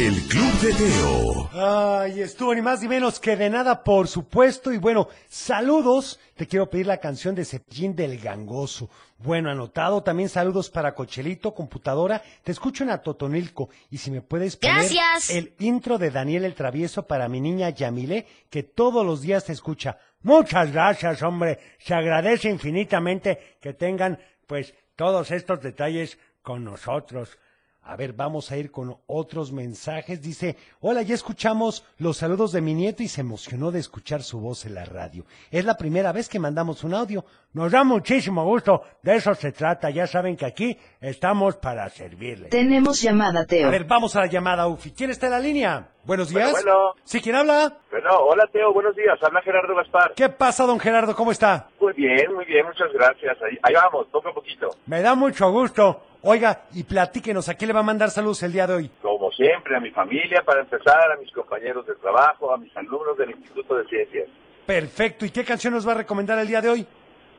El 0.00 0.14
Club 0.28 0.60
de 0.62 0.72
Teo. 0.72 1.50
Ay, 1.52 2.22
estuvo 2.22 2.54
ni 2.54 2.62
más 2.62 2.80
ni 2.80 2.88
menos 2.88 3.20
que 3.20 3.36
de 3.36 3.50
nada, 3.50 3.84
por 3.84 4.08
supuesto. 4.08 4.72
Y 4.72 4.78
bueno, 4.78 5.08
saludos. 5.28 6.18
Te 6.36 6.46
quiero 6.46 6.70
pedir 6.70 6.86
la 6.86 6.96
canción 6.96 7.34
de 7.34 7.44
Cepillín 7.44 7.94
del 7.94 8.18
Gangoso. 8.18 8.88
Bueno, 9.18 9.50
anotado. 9.50 10.02
También 10.02 10.30
saludos 10.30 10.70
para 10.70 10.94
Cochelito, 10.94 11.52
computadora. 11.52 12.22
Te 12.42 12.50
escucho 12.50 12.82
en 12.82 12.88
Atotonilco. 12.92 13.68
Y 13.90 13.98
si 13.98 14.10
me 14.10 14.22
puedes 14.22 14.56
poner 14.56 14.76
Gracias. 14.76 15.28
el 15.28 15.52
intro 15.58 15.98
de 15.98 16.10
Daniel 16.10 16.46
el 16.46 16.54
Travieso 16.54 17.06
para 17.06 17.28
mi 17.28 17.42
niña 17.42 17.68
Yamile, 17.68 18.26
que 18.48 18.62
todos 18.62 19.04
los 19.04 19.20
días 19.20 19.44
te 19.44 19.52
escucha. 19.52 19.98
Muchas 20.22 20.72
gracias, 20.72 21.22
hombre. 21.22 21.58
Se 21.78 21.92
agradece 21.92 22.48
infinitamente 22.48 23.58
que 23.60 23.74
tengan, 23.74 24.18
pues, 24.46 24.72
todos 24.96 25.30
estos 25.30 25.60
detalles 25.60 26.16
con 26.40 26.64
nosotros. 26.64 27.36
A 27.82 27.96
ver, 27.96 28.12
vamos 28.12 28.52
a 28.52 28.56
ir 28.56 28.70
con 28.70 28.96
otros 29.06 29.52
mensajes. 29.52 30.20
Dice, 30.22 30.56
hola, 30.80 31.02
ya 31.02 31.14
escuchamos 31.14 31.84
los 31.98 32.18
saludos 32.18 32.52
de 32.52 32.60
mi 32.60 32.74
nieto 32.74 33.02
y 33.02 33.08
se 33.08 33.22
emocionó 33.22 33.72
de 33.72 33.80
escuchar 33.80 34.22
su 34.22 34.38
voz 34.38 34.66
en 34.66 34.74
la 34.74 34.84
radio. 34.84 35.24
Es 35.50 35.64
la 35.64 35.76
primera 35.76 36.12
vez 36.12 36.28
que 36.28 36.38
mandamos 36.38 36.84
un 36.84 36.94
audio. 36.94 37.24
Nos 37.52 37.72
da 37.72 37.82
muchísimo 37.82 38.44
gusto. 38.44 38.82
De 39.02 39.16
eso 39.16 39.34
se 39.34 39.52
trata. 39.52 39.90
Ya 39.90 40.06
saben 40.06 40.36
que 40.36 40.44
aquí 40.46 40.78
estamos 41.00 41.56
para 41.56 41.88
servirles. 41.88 42.50
Tenemos 42.50 43.00
llamada, 43.00 43.46
Teo. 43.46 43.68
A 43.68 43.70
ver, 43.70 43.84
vamos 43.84 44.14
a 44.14 44.20
la 44.20 44.26
llamada, 44.26 44.68
Ufi. 44.68 44.92
¿Quién 44.92 45.10
está 45.10 45.26
en 45.26 45.32
la 45.32 45.40
línea? 45.40 45.88
Buenos 46.04 46.28
días. 46.28 46.52
Bueno, 46.52 46.72
bueno. 46.72 46.94
¿Sí, 47.04 47.20
quién 47.20 47.34
habla? 47.34 47.78
Bueno, 47.90 48.10
hola 48.20 48.44
Teo, 48.52 48.72
buenos 48.72 48.94
días. 48.94 49.18
Habla 49.22 49.42
Gerardo 49.42 49.74
Gaspar. 49.74 50.12
¿Qué 50.14 50.28
pasa, 50.28 50.64
don 50.64 50.78
Gerardo? 50.78 51.14
¿Cómo 51.16 51.32
está? 51.32 51.68
Muy 51.80 51.92
bien, 51.94 52.32
muy 52.34 52.44
bien, 52.44 52.64
muchas 52.66 52.92
gracias. 52.92 53.36
Ahí, 53.42 53.58
ahí 53.62 53.74
vamos, 53.74 54.06
poco 54.12 54.28
a 54.28 54.34
poquito. 54.34 54.68
Me 54.86 55.02
da 55.02 55.14
mucho 55.14 55.50
gusto. 55.50 56.02
Oiga, 56.22 56.64
y 56.74 56.84
platíquenos, 56.84 57.48
¿a 57.48 57.54
quién 57.54 57.68
le 57.68 57.74
va 57.74 57.80
a 57.80 57.84
mandar 57.84 58.10
saludos 58.10 58.42
el 58.42 58.52
día 58.52 58.66
de 58.66 58.74
hoy? 58.74 58.90
Como 59.00 59.30
siempre, 59.32 59.74
a 59.74 59.80
mi 59.80 59.90
familia, 59.90 60.42
para 60.44 60.60
empezar, 60.60 61.10
a 61.12 61.16
mis 61.16 61.32
compañeros 61.32 61.86
de 61.86 61.94
trabajo, 61.94 62.52
a 62.52 62.58
mis 62.58 62.76
alumnos 62.76 63.16
del 63.16 63.30
Instituto 63.30 63.76
de 63.76 63.86
Ciencias. 63.86 64.28
Perfecto. 64.66 65.24
¿Y 65.24 65.30
qué 65.30 65.44
canción 65.44 65.72
nos 65.72 65.88
va 65.88 65.92
a 65.92 65.96
recomendar 65.96 66.38
el 66.38 66.46
día 66.46 66.60
de 66.60 66.68
hoy? 66.68 66.86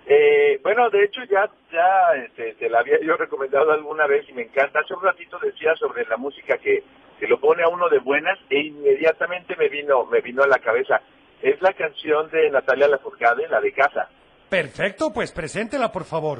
Eh, 0.08 0.60
bueno, 0.64 0.90
de 0.90 1.04
hecho 1.04 1.22
ya, 1.30 1.48
ya 1.72 2.24
este, 2.26 2.56
te 2.56 2.70
la 2.70 2.80
había 2.80 3.00
yo 3.02 3.16
recomendado 3.18 3.72
alguna 3.72 4.08
vez 4.08 4.28
y 4.28 4.34
me 4.34 4.44
encanta. 4.44 4.80
Hace 4.80 4.96
un 4.96 5.04
ratito 5.04 5.38
decía 5.38 5.76
sobre 5.76 6.04
la 6.06 6.18
música 6.18 6.58
que, 6.58 6.84
que 7.20 7.28
lo 7.28 7.40
pone 7.40 7.62
a 7.62 7.70
uno 7.70 7.88
de 7.88 8.00
buenas 8.00 8.40
e 8.50 8.62
inmediatamente 8.62 9.56
me 9.58 9.70
vino, 9.70 10.06
me 10.06 10.22
vino 10.22 10.42
a 10.42 10.48
la 10.48 10.58
cabeza. 10.58 11.02
Es 11.44 11.62
la 11.62 11.74
canción 11.74 12.32
de 12.32 12.50
Natalia 12.50 12.88
Lafourcade, 12.88 13.48
la 13.48 13.62
de 13.62 13.74
Casa. 13.74 14.10
Perfecto, 14.50 15.14
pues 15.14 15.32
preséntela, 15.32 15.92
por 15.92 16.04
favor. 16.04 16.40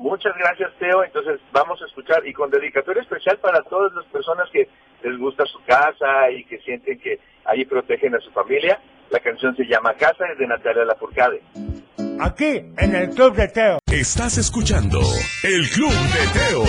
Muchas 0.00 0.32
gracias, 0.34 0.70
Teo. 0.78 1.04
Entonces 1.04 1.38
vamos 1.52 1.80
a 1.82 1.84
escuchar 1.84 2.26
y 2.26 2.32
con 2.32 2.50
dedicatoria 2.50 3.02
especial 3.02 3.38
para 3.38 3.62
todas 3.64 3.92
las 3.94 4.06
personas 4.06 4.48
que 4.50 4.66
les 5.04 5.18
gusta 5.18 5.44
su 5.44 5.62
casa 5.66 6.30
y 6.30 6.42
que 6.44 6.58
sienten 6.60 6.98
que 6.98 7.20
ahí 7.44 7.66
protegen 7.66 8.14
a 8.14 8.20
su 8.20 8.30
familia. 8.30 8.80
La 9.10 9.20
canción 9.20 9.54
se 9.56 9.64
llama 9.64 9.92
Casa, 9.94 10.24
es 10.32 10.38
de 10.38 10.46
Natalia 10.46 10.86
Lafourcade. 10.86 11.42
Aquí, 12.18 12.72
en 12.78 12.94
el 12.94 13.10
Club 13.10 13.34
de 13.34 13.48
Teo. 13.48 13.78
Estás 13.86 14.38
escuchando 14.38 15.00
El 15.42 15.68
Club 15.68 15.92
de 15.92 16.38
Teo. 16.48 16.64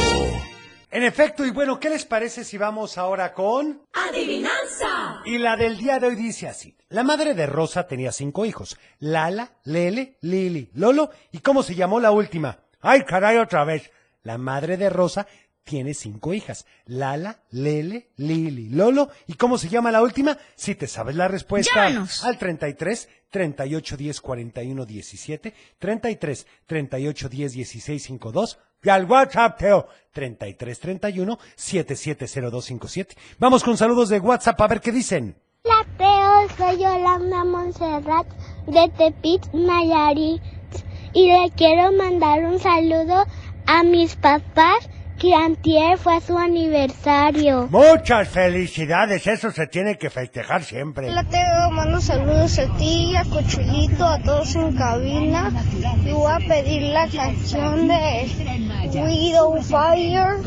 En 0.92 1.04
efecto, 1.04 1.46
y 1.46 1.52
bueno, 1.52 1.80
¿qué 1.80 1.90
les 1.90 2.06
parece 2.06 2.44
si 2.44 2.58
vamos 2.58 2.98
ahora 2.98 3.34
con... 3.34 3.82
Adivinanza. 3.94 5.22
Y 5.24 5.38
la 5.38 5.56
del 5.56 5.78
día 5.78 6.00
de 6.00 6.08
hoy 6.08 6.16
dice 6.16 6.50
así. 6.50 6.76
La 6.90 7.04
madre 7.04 7.34
de 7.34 7.46
Rosa 7.46 7.88
tenía 7.88 8.12
cinco 8.12 8.44
hijos. 8.44 8.78
Lala, 9.00 9.54
Lele, 9.64 10.18
Lili, 10.20 10.70
Lolo. 10.74 11.12
¿Y 11.32 11.40
cómo 11.40 11.64
se 11.64 11.76
llamó 11.76 12.02
la 12.02 12.12
última? 12.12 12.58
¡Ay, 12.82 13.04
caray, 13.04 13.38
otra 13.38 13.64
vez! 13.64 13.92
La 14.24 14.38
madre 14.38 14.78
de 14.78 14.90
Rosa 14.90 15.28
tiene 15.64 15.94
cinco 15.94 16.34
hijas. 16.34 16.66
Lala, 16.86 17.40
Lele, 17.50 18.10
Lili, 18.18 18.70
Lolo. 18.70 19.10
¿Y 19.28 19.34
cómo 19.34 19.58
se 19.58 19.70
llama 19.70 19.92
la 19.92 20.02
última? 20.02 20.38
Si 20.56 20.76
te 20.76 20.88
sabes 20.88 21.16
la 21.16 21.28
respuesta. 21.28 21.88
Llámanos. 21.88 22.24
Al 22.24 22.38
33 22.38 23.10
38 23.30 23.98
10 23.98 24.22
41 24.22 24.86
17, 24.86 25.54
33 25.80 26.48
38 26.66 27.30
10 27.30 27.54
16 27.54 28.04
52 28.04 28.60
y 28.84 28.90
al 28.90 29.06
WhatsApp, 29.06 29.58
Teo, 29.60 29.88
33 30.12 30.80
31 30.80 31.40
770257. 31.56 33.16
Vamos 33.38 33.64
con 33.64 33.78
saludos 33.78 34.10
de 34.10 34.20
WhatsApp 34.20 34.60
a 34.60 34.68
ver 34.68 34.82
qué 34.82 34.92
dicen. 34.92 35.36
Hola 35.64 35.86
Teo, 35.98 36.58
soy 36.58 36.82
Yolanda 36.82 37.44
Montserrat 37.44 38.28
de 38.66 38.92
Tepit, 38.98 39.46
Nayarit 39.54 40.42
y 41.14 41.32
le 41.32 41.52
quiero 41.56 41.92
mandar 41.92 42.44
un 42.46 42.60
saludo 42.60 43.26
a 43.68 43.84
mis 43.84 44.16
papás 44.16 44.90
que 45.22 45.36
antier 45.36 46.00
fue 46.00 46.20
su 46.20 46.36
aniversario. 46.36 47.68
Muchas 47.70 48.28
felicidades, 48.28 49.28
eso 49.28 49.52
se 49.52 49.68
tiene 49.68 50.00
que 50.00 50.10
festejar 50.10 50.64
siempre. 50.64 51.10
Hola 51.10 51.24
Teo, 51.26 51.70
mando 51.72 52.02
saludos 52.02 52.58
a 52.58 52.76
ti, 52.78 53.16
a 53.16 53.24
Cochulito, 53.26 54.04
a 54.04 54.18
todos 54.24 54.56
en 54.56 54.76
cabina. 54.76 55.52
Y 56.04 56.12
voy 56.12 56.32
a 56.32 56.40
pedir 56.40 56.82
la 56.92 57.08
canción 57.08 57.88
de 57.88 58.28
Widow 58.96 59.62
Fire. 59.62 60.42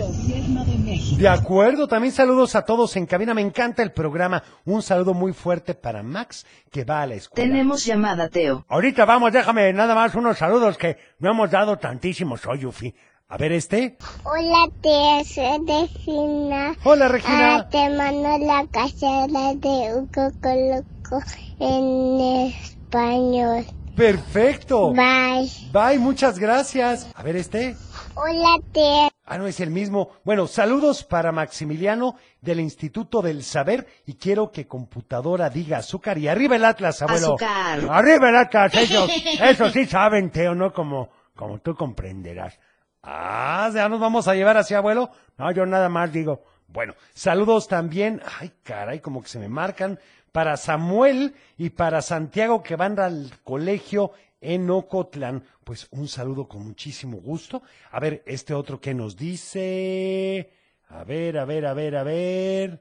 De 1.18 1.28
acuerdo, 1.28 1.86
también 1.86 2.12
saludos 2.12 2.54
a 2.54 2.64
todos 2.64 2.96
en 2.96 3.06
cabina, 3.06 3.34
me 3.34 3.42
encanta 3.42 3.82
el 3.82 3.92
programa. 3.92 4.42
Un 4.64 4.82
saludo 4.82 5.14
muy 5.14 5.32
fuerte 5.32 5.74
para 5.74 6.02
Max 6.02 6.46
que 6.70 6.84
va 6.84 7.02
a 7.02 7.06
la 7.06 7.14
escuela. 7.14 7.46
Tenemos 7.48 7.84
llamada, 7.84 8.28
Teo. 8.28 8.64
Ahorita 8.68 9.04
vamos, 9.04 9.32
déjame 9.32 9.72
nada 9.72 9.94
más 9.94 10.14
unos 10.14 10.38
saludos 10.38 10.78
que 10.78 10.96
no 11.18 11.30
hemos 11.30 11.50
dado 11.50 11.76
tantísimos 11.78 12.46
hoy, 12.46 12.64
Ufi. 12.64 12.94
A 13.28 13.36
ver 13.36 13.52
este. 13.52 13.96
Hola 14.24 14.68
Teo, 14.82 15.24
soy 15.24 15.66
Regina. 15.66 16.74
Hola, 16.84 17.08
Regina. 17.08 17.56
Ah, 17.56 17.68
te 17.68 17.90
mando 17.90 18.38
la 18.38 18.66
casera 18.70 19.54
de 19.54 19.94
un 19.94 20.06
cocoloco 20.06 21.22
en 21.58 22.48
español. 22.48 23.64
Perfecto. 23.96 24.92
Bye. 24.92 25.50
Bye, 25.72 25.98
muchas 25.98 26.38
gracias. 26.38 27.08
A 27.14 27.22
ver 27.22 27.36
este. 27.36 27.76
Hola 28.14 28.58
Teo. 28.72 29.13
Ah, 29.26 29.38
no 29.38 29.46
es 29.46 29.58
el 29.60 29.70
mismo. 29.70 30.10
Bueno, 30.22 30.46
saludos 30.46 31.02
para 31.02 31.32
Maximiliano 31.32 32.16
del 32.42 32.60
Instituto 32.60 33.22
del 33.22 33.42
Saber 33.42 33.86
y 34.04 34.14
quiero 34.14 34.52
que 34.52 34.66
computadora 34.66 35.48
diga 35.48 35.78
azúcar 35.78 36.18
y 36.18 36.28
arriba 36.28 36.56
el 36.56 36.64
Atlas, 36.64 37.00
abuelo. 37.00 37.28
Azúcar. 37.28 37.80
Arriba 37.90 38.28
el 38.28 38.36
Atlas, 38.36 38.74
ellos, 38.78 39.10
eso 39.40 39.70
sí 39.70 39.86
saben, 39.86 40.30
Teo, 40.30 40.54
no 40.54 40.74
como, 40.74 41.08
como 41.34 41.58
tú 41.58 41.74
comprenderás. 41.74 42.58
Ah, 43.02 43.70
ya 43.72 43.88
nos 43.88 43.98
vamos 43.98 44.28
a 44.28 44.34
llevar 44.34 44.58
así, 44.58 44.74
abuelo. 44.74 45.10
No, 45.38 45.50
yo 45.52 45.64
nada 45.64 45.88
más 45.88 46.12
digo. 46.12 46.44
Bueno, 46.68 46.94
saludos 47.14 47.66
también. 47.66 48.20
Ay, 48.40 48.52
caray, 48.62 49.00
como 49.00 49.22
que 49.22 49.28
se 49.28 49.38
me 49.38 49.48
marcan. 49.48 49.98
Para 50.32 50.56
Samuel 50.58 51.34
y 51.56 51.70
para 51.70 52.02
Santiago 52.02 52.62
que 52.62 52.76
van 52.76 52.98
al 52.98 53.30
colegio 53.42 54.12
en 54.44 54.70
Ocotlán. 54.70 55.42
Pues 55.64 55.88
un 55.90 56.06
saludo 56.06 56.46
con 56.46 56.64
muchísimo 56.66 57.18
gusto. 57.18 57.62
A 57.90 57.98
ver, 58.00 58.22
este 58.26 58.54
otro 58.54 58.80
que 58.80 58.94
nos 58.94 59.16
dice. 59.16 60.50
A 60.88 61.04
ver, 61.04 61.38
a 61.38 61.44
ver, 61.44 61.66
a 61.66 61.74
ver, 61.74 61.96
a 61.96 62.02
ver. 62.02 62.80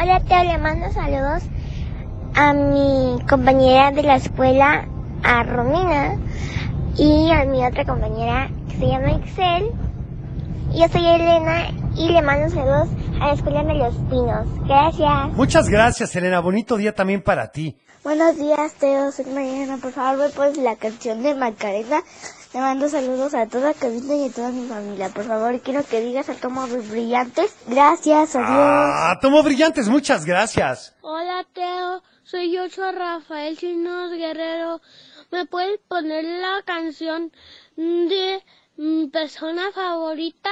Hola 0.00 0.20
Teo, 0.20 0.44
le 0.44 0.58
mando 0.58 0.92
saludos 0.92 1.42
a 2.34 2.52
mi 2.52 3.18
compañera 3.28 3.90
de 3.90 4.02
la 4.02 4.16
escuela, 4.16 4.88
a 5.22 5.42
Romina, 5.42 6.16
y 6.96 7.30
a 7.30 7.44
mi 7.44 7.64
otra 7.64 7.84
compañera 7.84 8.50
que 8.68 8.76
se 8.76 8.86
llama 8.86 9.12
Excel. 9.12 9.70
Yo 10.72 10.88
soy 10.88 11.04
Elena 11.04 11.70
y 11.96 12.08
le 12.08 12.22
mando 12.22 12.48
saludos 12.50 12.88
a 13.20 13.28
la 13.28 13.32
escuela 13.32 13.64
de 13.64 13.74
los 13.74 13.94
Pinos. 14.08 14.46
Gracias. 14.66 15.32
Muchas 15.34 15.68
gracias, 15.68 16.14
Elena. 16.14 16.40
Bonito 16.40 16.76
día 16.76 16.94
también 16.94 17.22
para 17.22 17.50
ti. 17.50 17.76
Buenos 18.02 18.36
días, 18.36 18.72
Teo. 18.76 19.12
Soy 19.12 19.26
Mariana. 19.26 19.76
Por 19.76 19.92
favor, 19.92 20.26
me 20.26 20.30
pones 20.30 20.56
la 20.56 20.76
canción 20.76 21.22
de 21.22 21.34
Macarena. 21.34 22.02
Le 22.54 22.60
mando 22.60 22.88
saludos 22.88 23.34
a 23.34 23.46
toda 23.46 23.74
Cabina 23.74 24.14
y 24.16 24.28
a 24.28 24.32
toda 24.32 24.48
mi 24.50 24.66
familia. 24.66 25.10
Por 25.10 25.24
favor, 25.24 25.60
quiero 25.60 25.84
que 25.84 26.00
digas 26.00 26.30
a 26.30 26.34
Tomo 26.34 26.66
Brillantes. 26.66 27.54
Gracias, 27.66 28.34
adiós. 28.34 28.48
Ah, 28.48 29.18
tomo 29.20 29.42
brillantes, 29.42 29.88
muchas 29.88 30.24
gracias. 30.24 30.94
Hola, 31.02 31.46
Teo. 31.52 32.02
Soy 32.24 32.50
Yocho 32.50 32.90
Rafael 32.90 33.58
Chinos 33.58 34.12
Guerrero. 34.12 34.80
¿Me 35.30 35.44
puedes 35.44 35.78
poner 35.86 36.24
la 36.24 36.62
canción 36.64 37.30
de 37.76 38.42
mi 38.76 39.08
persona 39.08 39.70
favorita? 39.74 40.50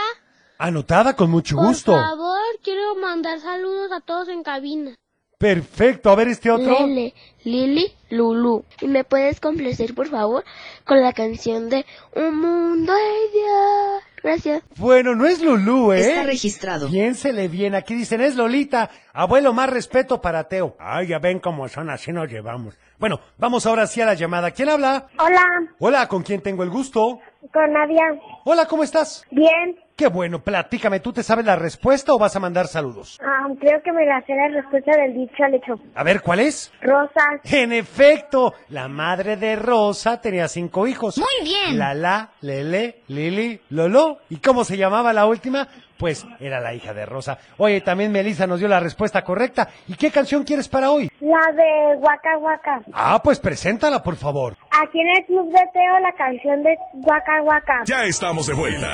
Anotada 0.58 1.16
con 1.16 1.30
mucho 1.30 1.56
gusto. 1.56 1.92
Por 1.92 2.00
favor, 2.02 2.40
quiero 2.62 2.94
mandar 2.96 3.40
saludos 3.40 3.90
a 3.90 4.00
todos 4.00 4.28
en 4.28 4.42
cabina. 4.42 4.94
Perfecto. 5.38 6.10
A 6.10 6.16
ver 6.16 6.28
este 6.28 6.50
otro. 6.50 6.86
Lele, 6.86 7.14
Lili, 7.44 7.92
Lulu. 8.10 8.64
¿Y 8.80 8.88
me 8.88 9.04
puedes 9.04 9.38
complacer, 9.40 9.94
por 9.94 10.08
favor, 10.08 10.44
con 10.84 11.00
la 11.00 11.12
canción 11.12 11.70
de 11.70 11.86
Un 12.16 12.40
Mundo 12.40 12.92
Ideal? 12.92 14.00
Gracias. 14.20 14.64
Bueno, 14.76 15.14
no 15.14 15.26
es 15.28 15.40
Lulú, 15.40 15.92
¿eh? 15.92 16.00
Está 16.00 16.24
registrado. 16.24 16.88
Piénsele 16.88 17.46
bien, 17.46 17.76
aquí 17.76 17.94
dicen 17.94 18.20
es 18.20 18.34
Lolita. 18.34 18.90
Abuelo, 19.12 19.52
más 19.52 19.70
respeto 19.70 20.20
para 20.20 20.48
Teo. 20.48 20.76
Ay, 20.80 21.06
ya 21.06 21.20
ven 21.20 21.38
cómo 21.38 21.68
son, 21.68 21.88
así 21.88 22.12
nos 22.12 22.28
llevamos. 22.28 22.76
Bueno, 22.98 23.20
vamos 23.36 23.64
ahora 23.64 23.86
sí 23.86 24.00
a 24.00 24.06
la 24.06 24.14
llamada. 24.14 24.50
¿Quién 24.50 24.70
habla? 24.70 25.06
Hola, 25.20 25.44
Hola, 25.78 26.08
¿con 26.08 26.24
quién 26.24 26.40
tengo 26.42 26.64
el 26.64 26.70
gusto? 26.70 27.20
con 27.52 27.72
Nadia. 27.72 28.20
Hola, 28.44 28.66
¿cómo 28.66 28.82
estás? 28.82 29.24
Bien. 29.30 29.78
Qué 29.98 30.06
bueno, 30.06 30.38
platícame, 30.38 31.00
¿tú 31.00 31.12
te 31.12 31.24
sabes 31.24 31.44
la 31.44 31.56
respuesta 31.56 32.12
o 32.12 32.20
vas 32.20 32.36
a 32.36 32.38
mandar 32.38 32.68
saludos? 32.68 33.18
Ah, 33.20 33.48
creo 33.58 33.82
que 33.82 33.90
me 33.90 34.06
la 34.06 34.24
sé 34.24 34.32
la 34.32 34.46
respuesta 34.46 34.92
del 34.96 35.12
dicho 35.12 35.42
al 35.42 35.54
hecho. 35.54 35.74
A 35.92 36.04
ver, 36.04 36.22
¿cuál 36.22 36.38
es? 36.38 36.72
Rosa. 36.80 37.20
En 37.42 37.72
efecto, 37.72 38.54
la 38.68 38.86
madre 38.86 39.36
de 39.36 39.56
Rosa 39.56 40.20
tenía 40.20 40.46
cinco 40.46 40.86
hijos. 40.86 41.18
Muy 41.18 41.26
bien. 41.42 41.76
Lala, 41.76 42.30
Lele, 42.42 43.00
Lili, 43.08 43.60
Lolo. 43.70 44.18
¿Y 44.30 44.36
cómo 44.36 44.62
se 44.62 44.76
llamaba 44.76 45.12
la 45.12 45.26
última? 45.26 45.66
Pues 45.98 46.26
era 46.38 46.60
la 46.60 46.74
hija 46.74 46.94
de 46.94 47.04
Rosa. 47.04 47.38
Oye, 47.56 47.80
también 47.80 48.12
Melissa 48.12 48.46
nos 48.46 48.60
dio 48.60 48.68
la 48.68 48.80
respuesta 48.80 49.22
correcta. 49.22 49.68
¿Y 49.88 49.94
qué 49.94 50.10
canción 50.10 50.44
quieres 50.44 50.68
para 50.68 50.90
hoy? 50.90 51.10
La 51.20 51.52
de 51.52 51.96
Waka 51.98 52.38
Waka. 52.38 52.82
Ah, 52.92 53.20
pues 53.22 53.40
preséntala, 53.40 54.02
por 54.02 54.16
favor. 54.16 54.56
Aquí 54.70 55.00
en 55.00 55.08
el 55.16 55.26
Club 55.26 55.50
de 55.50 55.60
Teo 55.72 55.98
la 56.00 56.12
canción 56.16 56.62
de 56.62 56.76
Waka 56.94 57.42
Waka. 57.42 57.82
Ya 57.86 58.04
estamos 58.04 58.46
de 58.46 58.54
vuelta. 58.54 58.90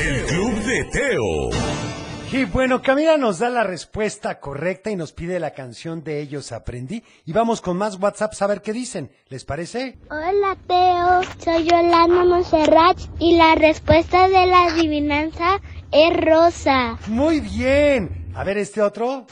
El 0.00 0.24
Club 0.26 0.54
de 0.62 0.84
Teo. 0.84 1.88
Y 2.30 2.44
bueno, 2.44 2.82
Camila 2.82 3.16
nos 3.16 3.38
da 3.38 3.48
la 3.48 3.64
respuesta 3.64 4.38
correcta 4.38 4.90
y 4.90 4.96
nos 4.96 5.12
pide 5.12 5.40
la 5.40 5.52
canción 5.52 6.04
de 6.04 6.20
Ellos 6.20 6.52
Aprendí. 6.52 7.02
Y 7.24 7.32
vamos 7.32 7.62
con 7.62 7.78
más 7.78 7.98
WhatsApps 7.98 8.42
a 8.42 8.46
ver 8.46 8.60
qué 8.60 8.74
dicen. 8.74 9.10
¿Les 9.28 9.46
parece? 9.46 9.96
Hola, 10.10 10.54
Teo. 10.66 11.22
Soy 11.38 11.64
Yolanda 11.64 12.26
Monserrat 12.26 12.98
y 13.18 13.38
la 13.38 13.54
respuesta 13.54 14.28
de 14.28 14.46
la 14.46 14.64
adivinanza 14.66 15.58
es 15.92 16.16
rosa. 16.16 16.98
Muy 17.06 17.40
bien. 17.40 18.26
A 18.34 18.44
ver 18.44 18.56
este 18.58 18.80
otro. 18.82 19.26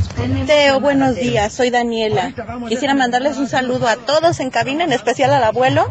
Teo, 0.46 0.80
buenos 0.80 1.14
días, 1.14 1.52
soy 1.52 1.70
Daniela. 1.70 2.32
Quisiera 2.68 2.92
mandarles 2.94 3.36
un 3.36 3.46
saludo 3.48 3.86
a 3.86 3.94
todos 3.96 4.40
en 4.40 4.50
cabina, 4.50 4.82
en 4.82 4.92
especial 4.92 5.32
al 5.32 5.44
abuelo. 5.44 5.86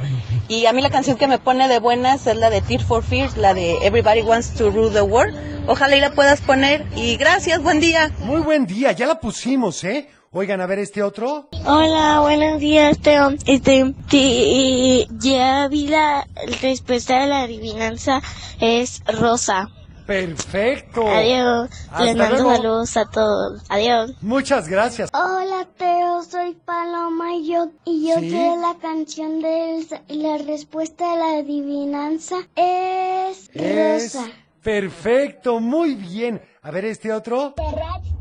Y 0.49 0.65
a 0.65 0.73
mí 0.73 0.82
la 0.82 0.89
canción 0.89 1.17
que 1.17 1.28
me 1.28 1.39
pone 1.39 1.67
de 1.69 1.80
buenas 1.80 2.28
es 2.28 2.36
la 2.36 2.49
de 2.49 2.62
Tear 2.62 2.82
for 2.84 3.04
Fears, 3.04 3.38
la 3.38 3.54
de 3.54 3.78
Everybody 3.86 4.21
Wants 4.21 4.54
to 4.56 4.69
Rule 4.69 4.91
the 4.91 5.01
World. 5.01 5.34
Ojalá 5.67 5.95
y 5.95 6.01
la 6.01 6.12
puedas 6.12 6.41
poner. 6.41 6.86
Y 6.95 7.15
gracias, 7.15 7.63
buen 7.63 7.80
día. 7.80 8.12
Muy 8.19 8.41
buen 8.41 8.65
día, 8.65 8.91
ya 8.91 9.06
la 9.08 9.19
pusimos, 9.21 9.82
¿eh? 9.86 10.10
Oigan, 10.32 10.60
a 10.60 10.65
ver 10.65 10.80
este 10.80 11.01
otro. 11.01 11.47
Hola, 11.65 12.19
buenos 12.19 12.60
días, 12.60 12.99
Teo. 12.99 13.32
Este, 13.45 13.93
te- 14.10 15.08
ya 15.19 15.67
vi 15.69 15.88
la 15.88 16.28
respuesta 16.62 17.21
de 17.21 17.28
la 17.28 17.43
adivinanza 17.43 18.21
es 18.60 19.01
rosa. 19.06 19.69
Perfecto. 20.05 21.07
Adiós. 21.07 21.69
Hasta 21.91 22.03
Les 22.05 22.15
mando 22.15 22.35
luego. 22.35 22.55
saludos 22.55 22.97
a 22.97 23.05
todos. 23.05 23.61
Adiós. 23.69 24.13
Muchas 24.21 24.67
gracias. 24.67 25.09
Hola, 25.13 25.67
Teo. 25.77 26.23
Soy 26.23 26.53
Paloma 26.65 27.33
y 27.35 27.47
yo, 27.51 27.69
y 27.85 28.07
yo 28.09 28.19
¿Sí? 28.19 28.29
sé 28.29 28.55
la 28.61 28.75
canción 28.81 29.41
de 29.41 29.75
Elsa 29.77 30.01
y 30.07 30.21
la 30.21 30.37
respuesta 30.37 31.11
de 31.11 31.17
la 31.17 31.25
adivinanza 31.39 32.35
es, 32.55 33.49
Es 33.53 34.13
rosa. 34.13 34.27
perfecto, 34.61 35.59
muy 35.59 35.95
bien. 35.95 36.41
A 36.61 36.71
ver 36.71 36.85
este 36.85 37.11
otro. 37.11 37.53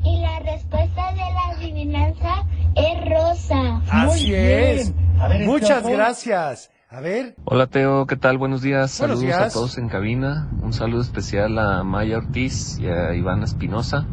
Y 0.04 0.20
la 0.20 0.38
respuesta 0.40 1.12
de 1.12 1.18
la 1.18 1.48
adivinanza 1.56 2.44
es 2.74 3.10
rosa. 3.10 3.80
Así 3.90 4.34
es. 4.34 4.88
este 4.88 5.46
Muchas 5.46 5.86
gracias. 5.86 6.70
A 6.94 7.00
ver. 7.00 7.34
Hola 7.44 7.66
Teo, 7.66 8.06
¿qué 8.06 8.14
tal? 8.14 8.38
Buenos 8.38 8.62
días. 8.62 9.00
Buenos 9.00 9.18
Saludos 9.18 9.20
días. 9.20 9.40
a 9.40 9.58
todos 9.58 9.78
en 9.78 9.88
cabina. 9.88 10.48
Un 10.62 10.72
saludo 10.72 11.00
especial 11.00 11.58
a 11.58 11.82
Maya 11.82 12.18
Ortiz 12.18 12.78
y 12.78 12.86
a 12.86 13.14
Ivana 13.14 13.42
Espinosa, 13.42 14.06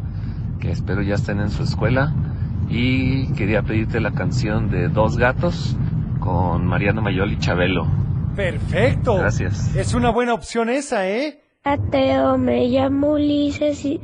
que 0.58 0.72
espero 0.72 1.00
ya 1.00 1.14
estén 1.14 1.38
en 1.38 1.50
su 1.50 1.62
escuela. 1.62 2.12
Y 2.68 3.32
quería 3.34 3.62
pedirte 3.62 4.00
la 4.00 4.10
canción 4.10 4.68
de 4.68 4.88
Dos 4.88 5.16
Gatos 5.16 5.76
con 6.18 6.66
Mariano 6.66 7.02
Mayol 7.02 7.30
y 7.30 7.38
Chabelo. 7.38 7.86
Perfecto. 8.34 9.14
Gracias. 9.16 9.76
Es 9.76 9.94
una 9.94 10.10
buena 10.10 10.34
opción 10.34 10.68
esa, 10.68 11.08
¿eh? 11.08 11.40
Teo, 11.92 12.36
me 12.36 12.66
llamo 12.66 13.12
Ulises 13.12 13.84
y, 13.84 14.00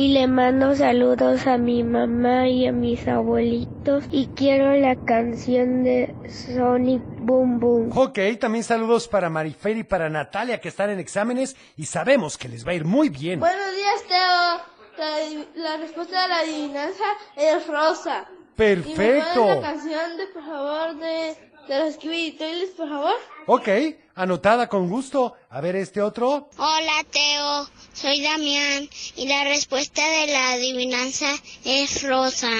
y 0.00 0.08
le 0.08 0.26
mando 0.28 0.74
saludos 0.74 1.46
a 1.46 1.58
mi 1.58 1.84
mamá 1.84 2.48
y 2.48 2.66
a 2.66 2.72
mis 2.72 3.06
abuelitos 3.06 4.04
y 4.10 4.28
quiero 4.28 4.74
la 4.76 4.96
canción 4.96 5.84
de 5.84 6.14
Sonic 6.26 7.02
Boom 7.18 7.60
Boom. 7.60 7.90
Ok, 7.94 8.18
también 8.40 8.64
saludos 8.64 9.08
para 9.08 9.28
Marifer 9.28 9.76
y 9.76 9.84
para 9.84 10.08
Natalia 10.08 10.58
que 10.58 10.70
están 10.70 10.88
en 10.88 11.00
exámenes 11.00 11.54
y 11.76 11.84
sabemos 11.84 12.38
que 12.38 12.48
les 12.48 12.66
va 12.66 12.70
a 12.70 12.76
ir 12.76 12.86
muy 12.86 13.10
bien. 13.10 13.40
Buenos 13.40 13.76
días, 13.76 14.02
Teo. 14.08 15.56
La, 15.56 15.76
respuesta 15.76 16.22
de 16.22 16.28
la 16.28 16.38
adivinanza 16.38 17.04
es 17.36 17.66
rosa. 17.66 18.26
Perfecto. 18.56 19.60
canción 19.60 20.16
de, 20.16 20.26
por 20.28 20.46
favor, 20.46 20.96
de, 20.96 21.49
de 21.68 21.78
los 21.78 21.98
Toilets, 21.98 22.74
por 22.76 22.88
favor? 22.88 23.14
Ok, 23.46 23.68
anotada 24.14 24.68
con 24.68 24.88
gusto. 24.88 25.34
A 25.48 25.60
ver 25.60 25.76
este 25.76 26.00
otro. 26.02 26.48
Hola 26.56 27.04
Teo, 27.10 27.68
Soy 27.92 28.22
Damián 28.22 28.88
y 29.16 29.26
la 29.28 29.44
respuesta 29.44 30.02
de 30.02 30.26
la 30.32 30.52
adivinanza 30.52 31.26
es 31.64 32.02
rosa. 32.02 32.50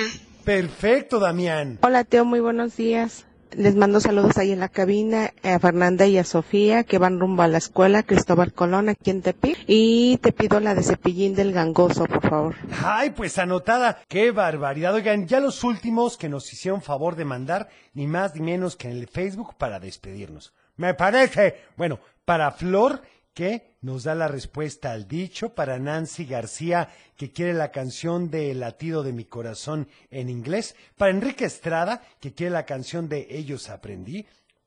Perfecto, 0.44 1.18
Damián. 1.20 1.78
Hola 1.82 2.04
Teo, 2.04 2.24
muy 2.24 2.40
buenos 2.40 2.76
días. 2.76 3.26
Les 3.56 3.74
mando 3.74 3.98
saludos 4.00 4.38
ahí 4.38 4.52
en 4.52 4.60
la 4.60 4.68
cabina 4.68 5.32
a 5.42 5.58
Fernanda 5.58 6.06
y 6.06 6.18
a 6.18 6.24
Sofía 6.24 6.84
que 6.84 6.98
van 6.98 7.18
rumbo 7.18 7.42
a 7.42 7.48
la 7.48 7.58
escuela 7.58 8.04
Cristóbal 8.04 8.52
Colón 8.52 8.88
aquí 8.88 9.10
en 9.10 9.22
Tepic. 9.22 9.58
Y 9.66 10.18
te 10.18 10.30
pido 10.32 10.60
la 10.60 10.74
de 10.74 10.84
cepillín 10.84 11.34
del 11.34 11.52
gangoso, 11.52 12.06
por 12.06 12.22
favor. 12.28 12.54
Ay, 12.84 13.10
pues 13.10 13.38
anotada. 13.38 13.98
Qué 14.06 14.30
barbaridad. 14.30 14.94
Oigan, 14.94 15.26
ya 15.26 15.40
los 15.40 15.64
últimos 15.64 16.16
que 16.16 16.28
nos 16.28 16.52
hicieron 16.52 16.80
favor 16.80 17.16
de 17.16 17.24
mandar, 17.24 17.68
ni 17.92 18.06
más 18.06 18.34
ni 18.36 18.42
menos 18.42 18.76
que 18.76 18.88
en 18.88 18.96
el 18.96 19.08
Facebook 19.08 19.56
para 19.56 19.80
despedirnos. 19.80 20.54
Me 20.76 20.94
parece. 20.94 21.56
Bueno, 21.76 21.98
para 22.24 22.52
Flor 22.52 23.02
que 23.40 23.78
nos 23.80 24.04
da 24.04 24.14
la 24.14 24.28
respuesta 24.28 24.92
al 24.92 25.08
dicho, 25.08 25.54
para 25.54 25.78
Nancy 25.78 26.26
García, 26.26 26.90
que 27.16 27.32
quiere 27.32 27.54
la 27.54 27.70
canción 27.70 28.30
de 28.30 28.50
El 28.50 28.60
latido 28.60 29.02
de 29.02 29.14
mi 29.14 29.24
corazón 29.24 29.88
en 30.10 30.28
inglés, 30.28 30.76
para 30.98 31.10
Enrique 31.10 31.46
Estrada, 31.46 32.02
que 32.20 32.34
quiere 32.34 32.52
la 32.52 32.66
canción 32.66 33.08
de 33.08 33.28
Ellos 33.30 33.70
aprendí. 33.70 34.26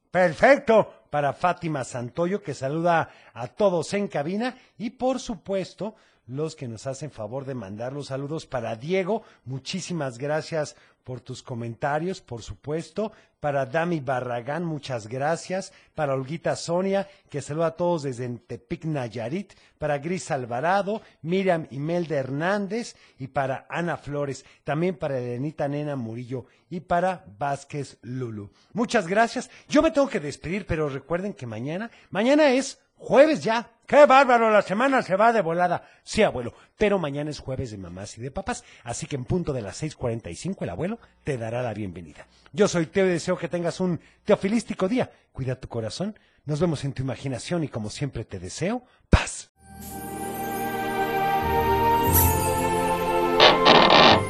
Perfecto, 0.10 0.92
para 1.12 1.34
Fátima 1.34 1.84
Santoyo, 1.84 2.42
que 2.42 2.56
saluda 2.56 3.12
a 3.36 3.46
todos 3.46 3.94
en 3.94 4.08
cabina, 4.08 4.58
y 4.80 4.90
por 4.90 5.20
supuesto, 5.20 5.94
los 6.26 6.56
que 6.56 6.68
nos 6.68 6.88
hacen 6.88 7.12
favor 7.12 7.46
de 7.46 7.56
mandar 7.56 7.94
los 7.94 8.08
saludos 8.08 8.46
para 8.46 8.76
Diego, 8.76 9.24
muchísimas 9.46 10.18
gracias 10.18 10.76
por 11.04 11.22
tus 11.22 11.44
comentarios, 11.44 12.22
por 12.22 12.42
supuesto. 12.42 13.12
Para 13.40 13.66
Dami 13.66 14.00
Barragán, 14.00 14.64
muchas 14.64 15.08
gracias. 15.08 15.74
Para 15.96 16.14
Olguita 16.14 16.56
Sonia, 16.56 17.10
que 17.30 17.42
saluda 17.42 17.68
a 17.68 17.76
todos 17.76 18.04
desde 18.04 18.30
Tepic 18.30 18.86
Nayarit. 18.86 19.54
Para 19.78 19.98
Gris 19.98 20.32
Alvarado, 20.32 21.02
Miriam 21.22 21.68
Imelda 21.72 22.16
Hernández 22.16 22.96
y 23.20 23.28
para 23.28 23.66
Ana 23.70 23.98
Flores. 23.98 24.46
También 24.64 24.96
para 24.96 25.20
Elenita 25.20 25.68
Nena 25.68 25.98
Murillo 25.98 26.46
y 26.70 26.80
para 26.80 27.26
Vázquez 27.38 27.98
Lulu. 28.02 28.50
Muchas 28.72 29.08
gracias. 29.08 29.50
Yo 29.68 29.82
me 29.82 29.92
tengo 29.92 30.08
que 30.08 30.22
despedir, 30.22 30.66
pero 30.66 30.88
recuerden 30.88 31.34
que 31.34 31.46
mañana, 31.46 31.92
mañana 32.12 32.52
es 32.52 32.80
Jueves 33.04 33.44
ya. 33.44 33.70
¡Qué 33.86 34.06
bárbaro! 34.06 34.50
La 34.50 34.62
semana 34.62 35.02
se 35.02 35.18
va 35.18 35.34
de 35.34 35.42
volada. 35.42 35.84
Sí, 36.04 36.24
abuelo. 36.24 36.54
Pero 36.78 37.00
mañana 37.00 37.32
es 37.32 37.40
jueves 37.40 37.72
de 37.72 37.78
mamás 37.78 38.18
y 38.18 38.22
de 38.22 38.32
papás. 38.32 38.64
Así 38.86 39.08
que 39.08 39.18
en 39.18 39.26
punto 39.26 39.52
de 39.52 39.62
las 39.62 39.84
6.45 39.84 40.60
el 40.62 40.70
abuelo 40.70 41.00
te 41.26 41.38
dará 41.38 41.62
la 41.62 41.74
bienvenida. 41.74 42.26
Yo 42.54 42.70
soy 42.70 42.86
Teo 42.86 43.06
y 43.06 43.10
deseo 43.10 43.38
que 43.38 43.50
tengas 43.50 43.82
un 43.82 44.00
teofilístico 44.24 44.88
día. 44.88 45.12
Cuida 45.34 45.60
tu 45.60 45.68
corazón. 45.68 46.18
Nos 46.46 46.62
vemos 46.62 46.86
en 46.86 46.94
tu 46.94 47.04
imaginación 47.04 47.66
y 47.66 47.68
como 47.68 47.90
siempre 47.90 48.24
te 48.24 48.40
deseo 48.40 48.86
paz. 49.10 49.52